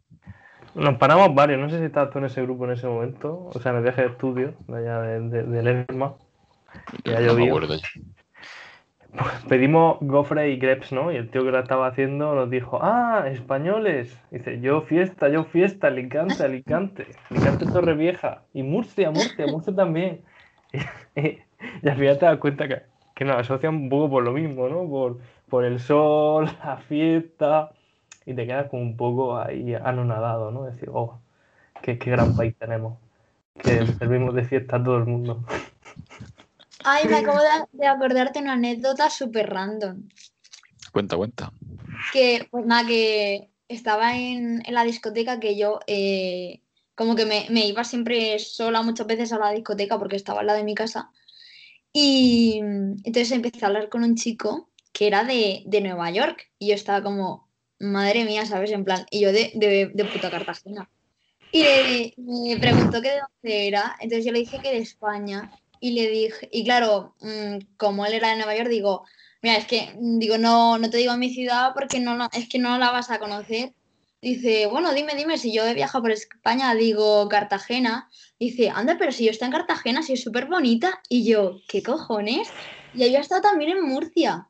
Nos 0.75 0.97
paramos 0.99 1.35
varios, 1.35 1.59
no 1.61 1.69
sé 1.69 1.79
si 1.79 1.85
estabas 1.85 2.11
tú 2.11 2.19
en 2.19 2.27
ese 2.27 2.43
grupo 2.43 2.65
en 2.65 2.71
ese 2.71 2.87
momento, 2.87 3.51
o 3.53 3.61
sea, 3.61 3.73
en 3.73 3.79
el 3.79 3.83
viaje 3.83 4.03
de 4.03 4.09
estudio 4.09 4.55
de 4.69 4.79
allá 4.79 5.01
de, 5.01 5.21
de, 5.29 5.43
del 5.43 5.87
ESMA. 5.89 6.15
No 7.05 7.35
me 7.35 7.47
acuerdo. 7.49 7.75
Pedimos 9.49 9.99
gofre 10.01 10.51
y 10.51 10.59
crepes, 10.59 10.93
¿no? 10.93 11.13
Y 11.13 11.17
el 11.17 11.31
tío 11.31 11.45
que 11.45 11.51
la 11.51 11.61
estaba 11.61 11.87
haciendo 11.87 12.35
nos 12.35 12.51
dijo, 12.51 12.79
ah, 12.83 13.25
españoles. 13.27 14.17
Dice, 14.31 14.61
yo 14.61 14.83
fiesta, 14.83 15.29
yo 15.29 15.45
fiesta, 15.45 15.89
Alicante, 15.89 16.43
Alicante, 16.43 17.07
Alicante 17.31 17.67
Torre 17.67 17.95
Vieja. 17.95 18.43
Y 18.53 18.63
Murcia, 18.63 19.11
Murcia, 19.11 19.47
Murcia 19.47 19.75
también. 19.75 20.23
Y, 21.17 21.21
y 21.83 21.89
al 21.89 21.97
final 21.97 22.19
te 22.19 22.27
das 22.27 22.39
cuenta 22.39 22.69
que, 22.69 22.83
que 23.15 23.25
nos 23.25 23.37
asocian 23.37 23.75
un 23.75 23.89
poco 23.89 24.11
por 24.11 24.23
lo 24.23 24.33
mismo, 24.33 24.69
¿no? 24.69 24.89
Por, 24.89 25.19
por 25.49 25.65
el 25.65 25.81
sol, 25.81 26.49
la 26.65 26.77
fiesta. 26.79 27.73
Y 28.27 28.35
te 28.35 28.47
quedas 28.47 28.69
como 28.69 28.83
un 28.83 28.97
poco 28.97 29.39
ahí 29.39 29.75
anonadado, 29.75 30.51
¿no? 30.51 30.65
Decir, 30.65 30.91
oh, 30.93 31.21
qué, 31.83 31.99
qué 31.99 32.11
gran 32.11 32.37
país 32.37 32.55
tenemos. 32.57 32.99
Que 33.55 33.85
servimos 33.87 34.35
de 34.35 34.45
fiesta 34.45 34.77
a 34.77 34.83
todo 34.83 34.97
el 34.99 35.07
mundo. 35.07 35.45
Ay, 36.85 37.09
me 37.09 37.17
acabo 37.17 37.39
de, 37.39 37.49
de 37.73 37.87
acordarte 37.87 38.39
una 38.39 38.55
anécdota 38.55 39.11
súper 39.11 39.51
random. 39.51 40.09
Cuenta, 40.93 41.17
cuenta. 41.17 41.53
Que, 42.13 42.49
pues 42.51 42.67
nada, 42.67 42.87
que 42.87 43.51
estaba 43.69 44.17
en, 44.17 44.63
en 44.67 44.75
la 44.75 44.85
discoteca 44.85 45.39
que 45.39 45.57
yo, 45.57 45.81
eh, 45.87 46.63
como 46.95 47.15
que 47.15 47.27
me, 47.27 47.47
me 47.51 47.67
iba 47.67 47.85
siempre 47.85 48.39
sola 48.39 48.83
muchas 48.83 49.07
veces 49.07 49.33
a 49.33 49.39
la 49.39 49.53
discoteca 49.53 49.99
porque 49.99 50.17
estaba 50.17 50.41
al 50.41 50.47
lado 50.47 50.59
de 50.59 50.65
mi 50.65 50.75
casa. 50.75 51.11
Y 51.93 52.59
entonces 52.59 53.33
empecé 53.33 53.65
a 53.65 53.69
hablar 53.69 53.89
con 53.89 54.03
un 54.05 54.17
chico 54.17 54.71
que 54.93 55.07
era 55.07 55.25
de, 55.25 55.63
de 55.67 55.81
Nueva 55.81 56.11
York. 56.11 56.51
Y 56.59 56.69
yo 56.69 56.75
estaba 56.75 57.03
como, 57.03 57.49
madre 57.79 58.25
mía, 58.25 58.47
¿sabes? 58.47 58.71
En 58.73 58.85
plan, 58.85 59.07
y 59.11 59.21
yo 59.21 59.33
de, 59.33 59.53
de, 59.55 59.91
de 59.93 60.05
puta 60.07 60.31
Cartagena. 60.31 60.91
Y 61.53 61.63
le, 61.63 62.15
me 62.17 62.57
preguntó 62.59 63.03
que 63.03 63.11
de 63.11 63.21
dónde 63.21 63.69
era. 63.69 63.97
Entonces 64.01 64.25
yo 64.25 64.33
le 64.33 64.41
dije 64.41 64.61
que 64.63 64.71
de 64.71 64.79
España. 64.79 65.51
Y 65.81 65.93
le 65.93 66.09
dije, 66.09 66.49
y 66.53 66.63
claro, 66.65 67.15
mm, 67.21 67.77
como 67.77 68.05
él 68.05 68.13
era 68.13 68.31
de 68.31 68.37
Nueva 68.37 68.55
York, 68.55 68.69
digo, 68.69 69.05
mira, 69.43 69.57
es 69.57 69.67
que, 69.67 69.93
mm, 69.99 70.19
digo, 70.19 70.39
no, 70.39 70.79
no 70.79 70.91
te 70.91 70.99
digo 70.99 71.17
mi 71.17 71.33
ciudad 71.33 71.73
porque 71.75 71.99
no, 72.01 72.29
es 72.33 72.49
que 72.49 72.59
no 72.59 72.79
la 72.79 72.91
vas 72.91 73.11
a 73.11 73.19
conocer. 73.19 73.73
Dice, 74.23 74.67
bueno, 74.67 74.93
dime, 74.93 75.15
dime, 75.15 75.39
si 75.39 75.51
yo 75.53 75.65
he 75.65 75.73
viajado 75.73 76.03
por 76.03 76.11
España, 76.11 76.75
digo 76.75 77.27
Cartagena. 77.29 78.11
Dice, 78.39 78.69
anda, 78.69 78.97
pero 78.99 79.13
si 79.13 79.25
yo 79.25 79.31
estoy 79.31 79.47
en 79.47 79.53
Cartagena, 79.53 80.03
si 80.03 80.13
es 80.13 80.23
súper 80.23 80.47
bonita. 80.47 81.01
Y 81.09 81.25
yo, 81.25 81.61
¿qué 81.67 81.83
cojones? 81.83 82.49
Y 82.93 82.99
yo 82.99 83.19
he 83.19 83.21
estado 83.21 83.41
también 83.41 83.71
en 83.71 83.83
Murcia. 83.83 84.47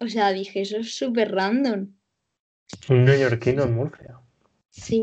O 0.00 0.08
sea, 0.08 0.32
dije, 0.32 0.62
eso 0.62 0.78
es 0.78 0.96
súper 0.96 1.32
random. 1.32 1.92
Un 2.88 3.04
neoyorquino 3.04 3.62
en 3.62 3.74
Murcia. 3.74 4.18
Sí. 4.70 5.02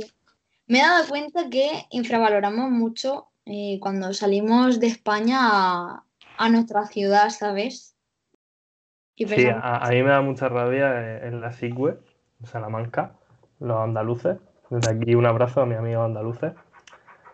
Me 0.68 0.80
he 0.80 0.82
dado 0.82 1.08
cuenta 1.08 1.50
que 1.50 1.86
infravaloramos 1.92 2.72
mucho 2.72 3.28
eh, 3.46 3.80
cuando 3.80 4.14
salimos 4.14 4.80
de 4.80 4.88
España 4.88 5.38
a, 5.42 6.04
a 6.38 6.50
nuestra 6.50 6.86
ciudad, 6.86 7.30
¿sabes? 7.30 7.96
Y 9.16 9.28
Sí, 9.28 9.46
a, 9.48 9.78
a 9.78 9.90
mí 9.90 10.04
me 10.04 10.10
da 10.10 10.22
mucha 10.22 10.50
rabia 10.50 11.02
eh, 11.02 11.28
en 11.28 11.42
la 11.42 11.52
SIGUE, 11.52 11.98
en 12.42 12.46
Salamanca, 12.46 13.14
los 13.60 13.78
andaluces. 13.78 14.38
Desde 14.70 14.90
aquí 14.90 15.16
un 15.16 15.26
abrazo 15.26 15.62
a 15.62 15.66
mis 15.66 15.78
amigos 15.78 16.06
andaluces, 16.06 16.54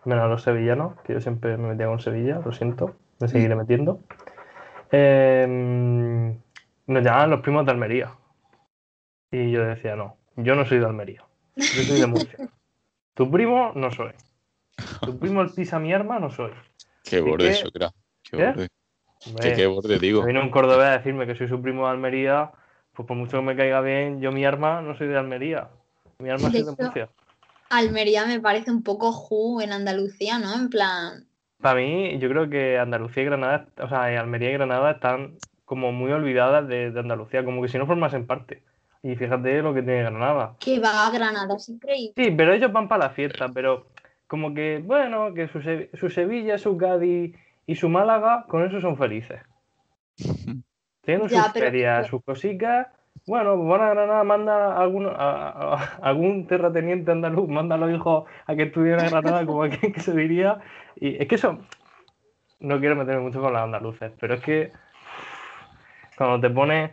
menos 0.04 0.24
a 0.24 0.28
los 0.28 0.42
sevillanos, 0.42 1.00
que 1.02 1.14
yo 1.14 1.20
siempre 1.20 1.56
me 1.56 1.68
metía 1.68 1.86
con 1.86 1.98
Sevilla, 1.98 2.40
lo 2.44 2.52
siento, 2.52 2.94
me 3.18 3.28
seguiré 3.28 3.56
metiendo. 3.56 4.00
Eh, 4.92 6.36
nos 6.86 7.02
llamaban 7.02 7.30
los 7.30 7.40
primos 7.40 7.64
de 7.64 7.72
Almería. 7.72 8.12
Y 9.30 9.50
yo 9.50 9.64
decía, 9.64 9.96
no, 9.96 10.16
yo 10.36 10.54
no 10.54 10.66
soy 10.66 10.78
de 10.78 10.86
Almería, 10.86 11.24
yo 11.56 11.84
soy 11.84 11.98
de 12.00 12.06
Murcia. 12.06 12.38
Tu 13.14 13.30
primo 13.30 13.72
no 13.74 13.90
soy. 13.90 14.12
Tu 15.04 15.18
primo 15.18 15.42
el 15.42 15.50
pisa 15.50 15.78
mi 15.78 15.92
arma 15.92 16.18
no 16.18 16.30
soy. 16.30 16.52
Qué 17.04 17.18
¿Y 17.18 17.20
borde 17.20 17.44
qué? 17.46 17.50
eso, 17.50 17.70
crack. 17.70 17.92
Qué 18.22 18.36
¿Qué? 18.36 18.46
borde. 18.46 18.68
Hombre, 19.26 19.50
Que 19.50 19.56
qué 19.56 19.66
borde, 19.66 19.98
digo. 19.98 20.24
Viene 20.24 20.40
un 20.40 20.50
cordobés 20.50 20.86
a 20.86 20.98
decirme 20.98 21.26
que 21.26 21.34
soy 21.34 21.48
su 21.48 21.60
primo 21.62 21.84
de 21.86 21.92
Almería, 21.92 22.50
pues 22.92 23.06
por 23.06 23.16
mucho 23.16 23.38
que 23.38 23.44
me 23.44 23.56
caiga 23.56 23.80
bien, 23.80 24.20
yo 24.20 24.32
mi 24.32 24.44
arma 24.44 24.80
no 24.82 24.96
soy 24.96 25.08
de 25.08 25.18
Almería. 25.18 25.68
Mi 26.18 26.30
arma 26.30 26.50
De 26.50 26.58
soy 26.58 26.64
de 26.64 26.72
Murcia. 26.84 27.08
Almería 27.70 28.26
me 28.26 28.40
parece 28.40 28.70
un 28.70 28.82
poco 28.82 29.12
ju 29.12 29.60
en 29.60 29.72
Andalucía, 29.72 30.38
¿no? 30.38 30.54
En 30.54 30.68
plan, 30.68 31.26
Para 31.60 31.76
mí, 31.80 32.18
yo 32.18 32.28
creo 32.28 32.50
que 32.50 32.78
Andalucía 32.78 33.22
y 33.22 33.26
Granada, 33.26 33.66
o 33.78 33.88
sea, 33.88 34.04
Almería 34.20 34.50
y 34.50 34.52
Granada 34.54 34.90
están 34.92 35.36
como 35.64 35.92
muy 35.92 36.12
olvidadas 36.12 36.66
de, 36.68 36.90
de 36.90 37.00
Andalucía, 37.00 37.44
como 37.44 37.62
que 37.62 37.68
si 37.68 37.78
no 37.78 37.86
formasen 37.86 38.26
parte. 38.26 38.62
Y 39.02 39.16
fíjate 39.16 39.62
lo 39.62 39.72
que 39.74 39.82
tiene 39.82 40.02
Granada. 40.02 40.56
que 40.58 40.78
va 40.80 41.06
a 41.06 41.10
Granada, 41.10 41.54
es 41.56 41.68
increíble. 41.68 42.12
Sí, 42.16 42.30
pero 42.36 42.52
ellos 42.52 42.72
van 42.72 42.88
para 42.88 43.04
la 43.06 43.10
fiesta, 43.10 43.48
pero 43.52 43.86
como 44.32 44.54
que, 44.54 44.80
bueno, 44.82 45.34
que 45.34 45.46
su, 45.48 45.60
su 45.92 46.08
Sevilla, 46.08 46.56
su 46.56 46.78
Cádiz 46.78 47.36
y 47.66 47.74
su 47.74 47.90
Málaga, 47.90 48.46
con 48.48 48.64
eso 48.64 48.80
son 48.80 48.96
felices. 48.96 49.42
Teniendo 51.02 51.28
Ya, 51.28 51.42
sus 51.42 51.52
pero- 51.52 51.66
ferias, 51.66 52.06
sus 52.06 52.24
cositas, 52.24 52.86
bueno, 53.26 53.56
pues 53.56 53.68
van 53.68 53.82
a 53.82 53.90
Granada, 53.90 54.24
manda 54.24 54.72
a 54.74 54.80
algún, 54.80 55.06
a- 55.06 55.12
a- 55.12 55.74
a 55.74 55.84
algún 56.00 56.46
terrateniente 56.46 57.10
andaluz, 57.12 57.46
manda 57.46 57.74
a 57.74 57.78
los 57.78 57.92
hijos 57.92 58.24
a 58.46 58.54
que 58.56 58.62
estudien 58.62 59.00
en 59.00 59.10
Granada, 59.10 59.44
como 59.44 59.64
que, 59.64 59.92
que 59.92 60.00
se 60.00 60.14
diría. 60.16 60.60
Y 60.96 61.20
es 61.20 61.28
que 61.28 61.34
eso, 61.34 61.58
no 62.60 62.80
quiero 62.80 62.96
meterme 62.96 63.20
mucho 63.20 63.42
con 63.42 63.52
los 63.52 63.60
andaluces, 63.60 64.12
pero 64.18 64.32
es 64.32 64.40
que 64.40 64.70
cuando 66.16 66.40
te 66.40 66.48
pones 66.54 66.90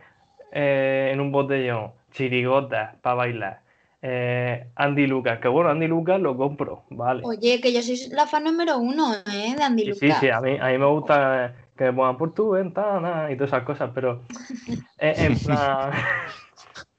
eh, 0.52 1.08
en 1.10 1.20
un 1.20 1.32
botellón 1.32 1.92
chirigotas 2.10 2.96
para 2.96 3.14
bailar, 3.14 3.60
eh, 4.02 4.66
Andy 4.76 5.06
Lucas, 5.06 5.38
que 5.40 5.48
bueno, 5.48 5.70
Andy 5.70 5.86
Lucas 5.88 6.20
lo 6.20 6.36
compro, 6.36 6.82
vale. 6.90 7.22
Oye, 7.24 7.60
que 7.60 7.72
yo 7.72 7.82
soy 7.82 7.96
la 8.12 8.26
fan 8.26 8.44
número 8.44 8.78
uno, 8.78 9.12
¿eh? 9.32 9.54
De 9.56 9.62
Andy 9.62 9.84
Sí, 9.84 9.92
sí, 9.94 10.06
Lucas. 10.06 10.20
sí, 10.20 10.28
a 10.30 10.40
mí, 10.40 10.56
a 10.60 10.66
mí 10.68 10.78
me 10.78 10.86
gusta 10.86 11.54
que 11.76 11.84
me 11.84 11.92
pongan 11.92 12.16
por 12.18 12.32
tu 12.34 12.50
ventana 12.50 13.30
y 13.30 13.36
todas 13.36 13.50
esas 13.50 13.64
cosas, 13.64 13.90
pero 13.94 14.22
eh, 14.98 15.14
en 15.18 15.38
plan. 15.38 15.90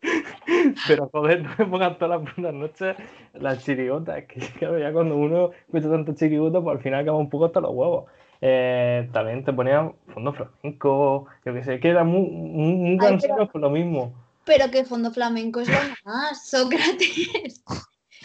pero 0.88 1.10
joder, 1.12 1.44
no 1.44 1.50
me 1.58 1.66
pongan 1.66 1.98
todas 1.98 2.22
las 2.22 2.36
buenas 2.36 2.54
noches 2.54 2.96
las 3.34 3.64
chirigotas. 3.64 4.24
Que 4.26 4.40
claro, 4.60 4.80
ya 4.80 4.92
cuando 4.92 5.16
uno 5.16 5.52
escucha 5.68 5.90
tanto 5.90 6.14
chirigota, 6.14 6.62
pues 6.62 6.78
al 6.78 6.84
final 6.84 7.02
acaba 7.02 7.18
un 7.18 7.30
poco 7.30 7.46
hasta 7.46 7.62
los 7.62 7.72
huevos. 7.72 8.06
Eh, 8.42 9.08
también 9.14 9.44
te 9.44 9.54
ponían 9.54 9.94
fondo 10.14 10.34
flamenco, 10.34 11.28
yo 11.46 11.54
que 11.54 11.64
sé, 11.64 11.80
que 11.80 11.90
era 11.90 12.04
muy, 12.04 12.22
muy, 12.28 12.74
muy 12.74 12.92
Ay, 12.94 12.98
cansinos 12.98 13.38
pero- 13.38 13.52
por 13.52 13.62
lo 13.62 13.70
mismo. 13.70 14.14
Pero 14.54 14.70
que 14.70 14.84
Fondo 14.84 15.12
Flamenco 15.12 15.62
es 15.62 15.70
lo 15.70 15.78
más, 16.04 16.50
Sócrates. 16.50 17.64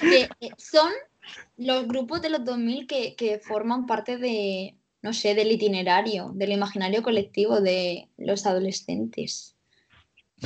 Que 0.01 0.29
eh, 0.41 0.51
son 0.59 0.91
los 1.57 1.87
grupos 1.87 2.21
de 2.21 2.31
los 2.31 2.45
2000 2.45 2.89
que, 2.89 3.15
que 3.15 3.39
forman 3.39 3.87
parte 3.87 4.19
de, 4.19 4.75
no 5.03 5.13
sé, 5.13 5.37
del 5.37 5.53
itinerario, 5.53 6.33
del 6.35 6.51
imaginario 6.51 7.03
colectivo 7.05 7.61
de 7.61 8.09
los 8.17 8.45
adolescentes. 8.45 9.57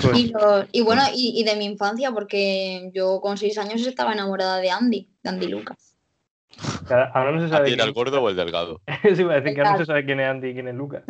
Pues, 0.03 0.19
Y, 0.19 0.29
los- 0.29 0.67
y 0.71 0.83
bueno, 0.83 1.03
y, 1.15 1.41
y 1.41 1.45
de 1.45 1.57
mi 1.57 1.65
infancia, 1.65 2.13
porque 2.13 2.91
yo 2.95 3.23
con 3.23 3.39
seis 3.39 3.57
años 3.57 3.87
estaba 3.87 4.13
enamorada 4.13 4.59
de 4.59 4.71
Andy, 4.71 5.09
de 5.23 5.31
Andy 5.31 5.49
Lucas. 5.49 5.97
ahora 7.15 7.33
no 7.33 7.41
se 7.41 7.47
¿A 7.47 7.57
sabe 7.57 7.69
ti 7.69 7.73
era 7.73 7.85
quién- 7.85 7.89
el 7.89 7.95
gordo 7.95 8.23
o 8.23 8.29
el 8.29 8.37
delgado? 8.37 8.83
Eso 9.03 9.23
iba 9.23 9.33
a 9.33 9.41
decir 9.41 9.55
que 9.55 9.61
ahora 9.63 9.73
no 9.73 9.79
se 9.79 9.87
sabe 9.87 10.05
quién 10.05 10.21
es 10.21 10.29
Andy 10.29 10.49
y 10.51 10.53
quién 10.55 10.69
es 10.69 10.75
Lucas. 10.75 11.05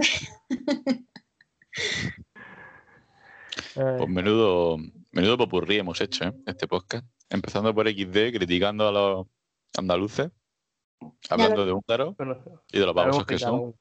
Pues 3.74 4.08
menudo, 4.08 4.78
menudo 5.12 5.38
popurrí 5.38 5.78
hemos 5.78 6.00
hecho, 6.00 6.24
¿eh? 6.24 6.32
Este 6.46 6.66
podcast. 6.66 7.04
Empezando 7.28 7.74
por 7.74 7.88
XD, 7.88 8.32
criticando 8.32 8.88
a 8.88 8.92
los 8.92 9.26
andaluces, 9.78 10.30
hablando 11.28 11.64
de 11.64 11.72
húngaros 11.72 12.16
bueno, 12.16 12.38
y 12.72 12.78
de 12.78 12.86
los 12.86 12.94
babosos 12.94 13.26
que 13.26 13.38
son. 13.38 13.74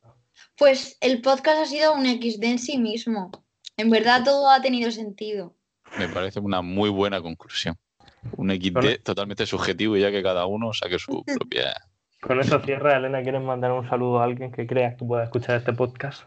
Pues 0.57 0.97
el 1.01 1.21
podcast 1.21 1.61
ha 1.61 1.65
sido 1.65 1.93
un 1.93 2.05
XD 2.05 2.43
en 2.43 2.59
sí 2.59 2.77
mismo. 2.77 3.31
En 3.77 3.89
verdad 3.89 4.23
todo 4.23 4.49
ha 4.49 4.61
tenido 4.61 4.91
sentido. 4.91 5.55
Me 5.97 6.07
parece 6.07 6.39
una 6.39 6.61
muy 6.61 6.89
buena 6.89 7.21
conclusión. 7.21 7.75
Un 8.37 8.51
XD 8.51 8.73
Con- 8.73 9.03
totalmente 9.03 9.45
subjetivo, 9.45 9.97
ya 9.97 10.11
que 10.11 10.21
cada 10.21 10.45
uno 10.45 10.73
saque 10.73 10.99
su 10.99 11.23
propia. 11.25 11.73
Con 12.21 12.39
eso 12.39 12.59
cierra, 12.59 12.97
Elena. 12.97 13.23
¿Quieres 13.23 13.41
mandar 13.41 13.71
un 13.71 13.87
saludo 13.89 14.19
a 14.19 14.25
alguien 14.25 14.51
que 14.51 14.67
creas 14.67 14.95
que 14.97 15.05
pueda 15.05 15.23
escuchar 15.23 15.55
este 15.57 15.73
podcast? 15.73 16.23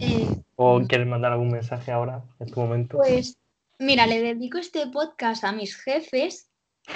Eh, 0.00 0.28
¿O 0.56 0.80
quieres 0.86 1.06
mandar 1.06 1.32
algún 1.32 1.50
mensaje 1.50 1.90
ahora, 1.92 2.24
en 2.40 2.46
este 2.46 2.60
momento? 2.60 2.96
Pues 2.96 3.36
mira, 3.78 4.06
le 4.06 4.20
dedico 4.20 4.58
este 4.58 4.86
podcast 4.88 5.44
a 5.44 5.52
mis 5.52 5.76
jefes 5.76 6.48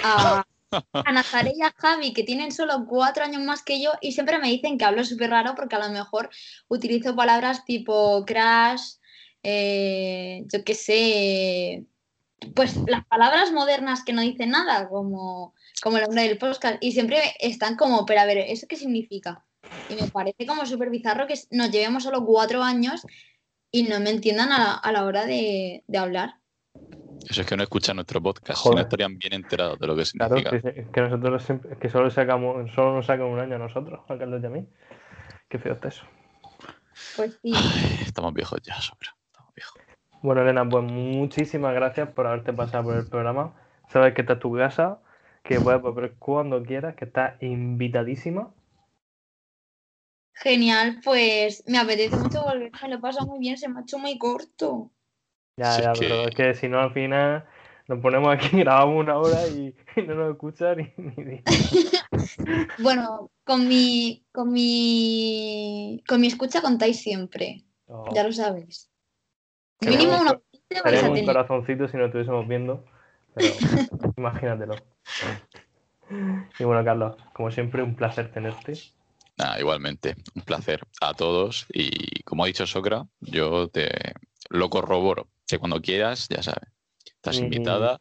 a, 0.02 0.44
a 0.92 1.12
Nazaré 1.12 1.52
y 1.54 1.62
a 1.62 1.72
Javi, 1.76 2.12
que 2.12 2.24
tienen 2.24 2.52
solo 2.52 2.86
cuatro 2.88 3.24
años 3.24 3.42
más 3.42 3.62
que 3.62 3.80
yo, 3.80 3.92
y 4.00 4.12
siempre 4.12 4.38
me 4.38 4.48
dicen 4.48 4.78
que 4.78 4.84
hablo 4.84 5.04
súper 5.04 5.30
raro 5.30 5.54
porque 5.54 5.76
a 5.76 5.86
lo 5.86 5.92
mejor 5.92 6.30
utilizo 6.68 7.14
palabras 7.14 7.64
tipo 7.64 8.24
crash, 8.26 8.94
eh, 9.42 10.44
yo 10.52 10.64
qué 10.64 10.74
sé, 10.74 11.86
pues 12.54 12.76
las 12.86 13.04
palabras 13.06 13.52
modernas 13.52 14.04
que 14.04 14.12
no 14.12 14.22
dicen 14.22 14.50
nada, 14.50 14.88
como, 14.88 15.54
como 15.82 15.98
el 15.98 16.04
nombre 16.04 16.22
del 16.22 16.38
podcast, 16.38 16.76
y 16.80 16.92
siempre 16.92 17.20
están 17.40 17.76
como, 17.76 18.06
pero 18.06 18.20
a 18.20 18.26
ver, 18.26 18.38
¿eso 18.38 18.66
qué 18.68 18.76
significa? 18.76 19.44
Y 19.88 19.94
me 20.00 20.08
parece 20.08 20.46
como 20.46 20.64
súper 20.66 20.90
bizarro 20.90 21.26
que 21.26 21.34
nos 21.50 21.70
llevemos 21.70 22.02
solo 22.02 22.24
cuatro 22.24 22.62
años 22.62 23.06
y 23.70 23.84
no 23.84 24.00
me 24.00 24.10
entiendan 24.10 24.52
a 24.52 24.58
la, 24.58 24.72
a 24.74 24.92
la 24.92 25.04
hora 25.04 25.26
de, 25.26 25.82
de 25.86 25.98
hablar. 25.98 26.34
Eso 27.28 27.42
es 27.42 27.46
que 27.46 27.56
no 27.56 27.62
escuchan 27.62 27.96
nuestro 27.96 28.20
podcast, 28.20 28.58
si 28.58 28.62
Joder. 28.64 28.76
no 28.76 28.82
estarían 28.82 29.16
bien 29.18 29.32
enterados 29.34 29.78
de 29.78 29.86
lo 29.86 29.94
que 29.94 30.02
Claro, 30.04 30.36
significa. 30.36 30.72
que, 30.72 30.86
que 30.90 31.00
nosotros 31.00 31.42
siempre- 31.44 31.76
que 31.78 31.88
solo 31.88 32.10
sacamos, 32.10 32.70
solo 32.72 32.94
nos 32.96 33.06
sacan 33.06 33.26
un 33.26 33.38
año 33.38 33.56
a 33.56 33.58
nosotros, 33.58 34.00
a 34.08 34.18
Carlos 34.18 34.42
y 34.42 34.46
a 34.46 34.50
mí. 34.50 34.66
Qué 35.48 35.58
feo 35.58 35.74
está 35.74 35.88
eso. 35.88 36.04
Pues 37.16 37.38
sí. 37.42 37.52
Ay, 37.54 38.00
estamos 38.06 38.34
viejos 38.34 38.60
ya, 38.62 38.74
sobra. 38.80 39.14
Estamos 39.26 39.54
viejos. 39.54 39.80
Bueno, 40.22 40.42
Elena, 40.42 40.68
pues 40.68 40.84
muchísimas 40.84 41.74
gracias 41.74 42.08
por 42.10 42.26
haberte 42.26 42.52
pasado 42.52 42.84
por 42.84 42.96
el 42.96 43.06
programa. 43.08 43.54
Sabes 43.88 44.14
que 44.14 44.22
esta 44.22 44.34
es 44.34 44.38
tu 44.40 44.54
casa, 44.56 44.98
que 45.44 45.60
puedes 45.60 45.80
volver 45.80 46.14
cuando 46.18 46.62
quieras, 46.62 46.94
que 46.96 47.04
estás 47.04 47.40
invitadísima. 47.42 48.50
Genial, 50.42 51.00
pues 51.04 51.62
me 51.68 51.78
apetece 51.78 52.16
mucho 52.16 52.42
volver, 52.42 52.72
me 52.82 52.88
lo 52.88 53.00
paso 53.00 53.24
muy 53.24 53.38
bien, 53.38 53.56
se 53.56 53.68
me 53.68 53.78
ha 53.78 53.82
hecho 53.82 53.98
muy 53.98 54.18
corto. 54.18 54.90
Ya, 55.56 55.76
Si 55.76 55.82
ya, 55.82 55.92
es 55.92 55.98
pero 55.98 56.22
que- 56.22 56.28
es 56.30 56.34
que 56.34 56.54
si 56.54 56.68
no 56.68 56.80
al 56.80 56.92
final 56.92 57.44
nos 57.86 58.00
ponemos 58.00 58.34
aquí, 58.34 58.48
grabamos 58.58 59.00
una 59.00 59.18
hora 59.18 59.46
y, 59.48 59.74
y 59.96 60.02
no 60.02 60.14
nos 60.16 60.32
escuchan 60.32 60.92
ni. 60.96 61.42
Bueno, 62.78 63.30
con 63.44 63.68
mi, 63.68 64.24
con 64.32 64.52
mi, 64.52 66.02
con 66.08 66.20
mi 66.20 66.26
escucha 66.26 66.60
contáis 66.60 67.00
siempre, 67.00 67.62
No, 67.86 68.04
ya 68.12 68.24
lo 68.24 68.32
sabéis. 68.32 68.90
Mínimo 69.80 70.14
un 70.14 70.20
una 70.20 70.40
Tenemos 70.82 71.18
un 71.18 71.24
corazoncito 71.24 71.86
si 71.88 71.96
nos 71.96 72.06
estuviésemos 72.06 72.48
viendo, 72.48 72.84
pero 73.34 73.46
imagínatelo. 74.16 74.74
Y 76.58 76.64
bueno, 76.64 76.84
Carlos, 76.84 77.16
como 77.32 77.50
siempre, 77.50 77.82
un 77.82 77.94
placer 77.94 78.32
tenerte. 78.32 78.74
Nada, 79.36 79.58
igualmente, 79.58 80.16
un 80.34 80.42
placer 80.42 80.82
a 81.00 81.14
todos 81.14 81.66
y 81.72 82.22
como 82.22 82.44
ha 82.44 82.46
dicho 82.46 82.66
Socra, 82.66 83.06
yo 83.20 83.68
te 83.68 83.90
lo 84.50 84.68
corroboro, 84.68 85.28
que 85.46 85.58
cuando 85.58 85.80
quieras, 85.80 86.28
ya 86.28 86.42
sabes, 86.42 86.68
estás 87.04 87.38
invitada 87.38 88.00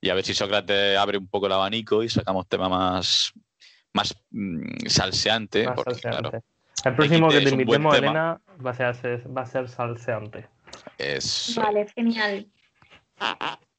y 0.00 0.10
a 0.10 0.14
ver 0.14 0.24
si 0.24 0.34
Sócrates 0.34 0.98
abre 0.98 1.18
un 1.18 1.28
poco 1.28 1.46
el 1.46 1.52
abanico 1.52 2.02
y 2.02 2.08
sacamos 2.08 2.46
tema 2.46 2.68
más, 2.68 3.32
más 3.92 4.14
mm, 4.30 4.86
salseante, 4.86 5.66
Más 5.66 5.76
porque 5.76 5.94
salseante. 5.94 6.30
claro, 6.30 6.44
El 6.84 6.94
próximo 6.94 7.28
que 7.30 7.40
te 7.40 7.50
invitemos. 7.50 7.96
Elena, 7.96 8.40
va 8.64 8.70
a 8.70 8.94
ser, 8.94 9.36
va 9.36 9.42
a 9.42 9.46
ser 9.46 9.68
salseante. 9.68 10.46
es... 10.98 11.54
Vale, 11.56 11.86
genial. 11.94 12.46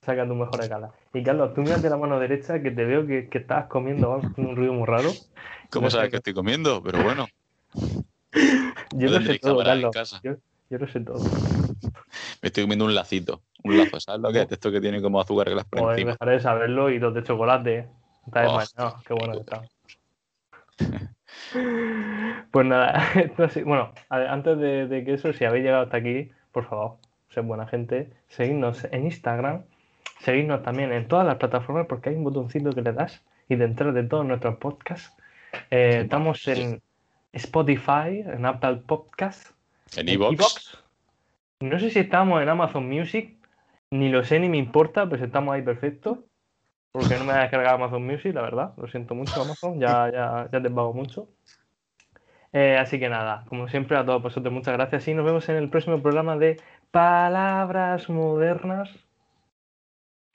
Saca 0.06 0.28
tu 0.28 0.36
mejor 0.36 0.62
escala. 0.62 0.92
Y 1.14 1.24
Carlos, 1.24 1.54
tú 1.56 1.62
miras 1.62 1.82
de 1.82 1.90
la 1.90 1.98
mano 1.98 2.20
derecha 2.20 2.62
que 2.62 2.70
te 2.72 2.86
veo 2.86 3.08
que, 3.08 3.28
que 3.28 3.40
estás 3.40 3.66
comiendo 3.66 4.14
algo 4.14 4.32
con 4.34 4.46
un 4.46 4.56
ruido 4.56 4.74
muy 4.74 4.86
raro. 4.86 5.10
¿Cómo 5.72 5.86
no 5.88 5.92
sabes 5.92 6.12
que 6.12 6.18
estoy 6.18 6.34
comiendo? 6.34 6.82
Pero 6.84 7.02
bueno, 7.04 7.28
Yo 8.94 9.10
No 9.10 9.20
lo 9.20 9.22
sé 9.22 9.40
todo, 9.40 9.64
Carlos. 9.64 10.22
Yo, 10.24 10.34
yo 10.70 10.78
lo 10.78 10.88
sé 10.88 11.00
todo. 11.00 11.16
me 12.42 12.48
estoy 12.48 12.64
comiendo 12.64 12.86
un 12.86 12.94
lacito, 12.96 13.42
un 13.64 13.78
lazo, 13.78 14.00
¿sabes 14.00 14.22
lo 14.22 14.32
que 14.32 14.42
es? 14.42 14.52
Esto 14.52 14.72
que 14.72 14.80
tiene 14.80 15.02
como 15.02 15.20
azúcar 15.20 15.48
que 15.48 15.56
las 15.56 15.66
por 15.66 15.80
Joder, 15.80 15.94
encima. 16.00 16.12
dejaré 16.12 16.32
de 16.34 16.40
saberlo 16.40 16.90
y 16.92 17.00
los 17.00 17.14
de 17.14 17.24
chocolate. 17.24 17.88
Está 18.28 18.48
Oh. 18.48 18.60
desmayado. 18.60 19.02
Qué 19.08 19.14
bueno 19.14 19.34
que 19.34 19.40
está. 19.40 19.62
Pues 22.52 22.66
nada, 22.66 23.04
bueno, 23.66 23.92
antes 24.10 24.58
de, 24.58 24.88
de 24.88 25.04
que 25.04 25.14
eso, 25.16 25.34
si 25.34 25.44
habéis 25.46 25.66
llegado 25.66 25.84
hasta 25.84 25.98
aquí, 25.98 26.32
por 26.52 26.66
favor, 26.68 26.98
sed 27.30 27.44
buena 27.44 27.68
gente, 27.68 28.12
seguidnos 28.30 28.86
en 28.92 29.06
Instagram, 29.06 29.66
seguidnos 30.20 30.64
también 30.64 30.92
en 30.92 31.08
todas 31.08 31.26
las 31.26 31.38
plataformas 31.38 31.88
porque 31.88 32.10
hay 32.10 32.16
un 32.16 32.24
botoncito 32.24 32.72
que 32.72 32.82
le 32.82 32.94
das 32.94 33.24
y 33.50 33.56
dentro 33.56 33.94
de 33.94 34.04
todos 34.04 34.26
nuestros 34.26 34.58
podcasts. 34.58 35.16
Eh, 35.70 36.02
estamos 36.04 36.48
en 36.48 36.82
Spotify, 37.34 38.24
en 38.26 38.46
Apple 38.46 38.78
Podcasts, 38.88 39.54
En 39.96 40.10
Evox. 40.10 40.78
No 41.60 41.80
sé 41.80 41.90
si 41.90 42.00
estamos 42.00 42.42
en 42.42 42.50
Amazon 42.50 42.90
Music, 42.90 43.38
ni 43.92 44.10
lo 44.10 44.24
sé 44.24 44.40
ni 44.40 44.50
me 44.50 44.58
importa, 44.58 45.06
pero 45.06 45.18
si 45.18 45.26
estamos 45.26 45.54
ahí 45.54 45.62
perfecto. 45.62 46.26
Porque 46.92 47.18
no 47.18 47.26
me 47.26 47.34
ha 47.34 47.42
descargado 47.42 47.76
Amazon 47.76 48.06
Music, 48.06 48.34
la 48.34 48.42
verdad. 48.42 48.74
Lo 48.78 48.88
siento 48.88 49.16
mucho, 49.16 49.42
Amazon. 49.42 49.80
Ya, 49.80 50.10
ya, 50.12 50.50
ya 50.52 50.62
te 50.62 50.70
pago 50.70 50.94
mucho. 50.94 51.28
Eh, 52.54 52.78
así 52.78 53.00
que 53.00 53.10
nada, 53.10 53.44
como 53.50 53.68
siempre, 53.68 53.98
a 53.98 54.06
todos 54.06 54.24
vosotros 54.24 54.54
muchas 54.54 54.74
gracias 54.76 55.06
y 55.10 55.14
nos 55.14 55.26
vemos 55.26 55.48
en 55.50 55.58
el 55.58 55.70
próximo 55.70 56.02
programa 56.02 56.38
de 56.38 56.56
Palabras 56.92 58.10
Modernas 58.10 58.90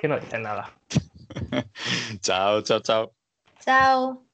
que 0.00 0.08
no 0.08 0.18
dicen 0.18 0.42
nada. 0.42 0.70
chao, 2.22 2.62
chao, 2.62 2.80
chao. 2.80 3.12
Chao. 3.64 4.24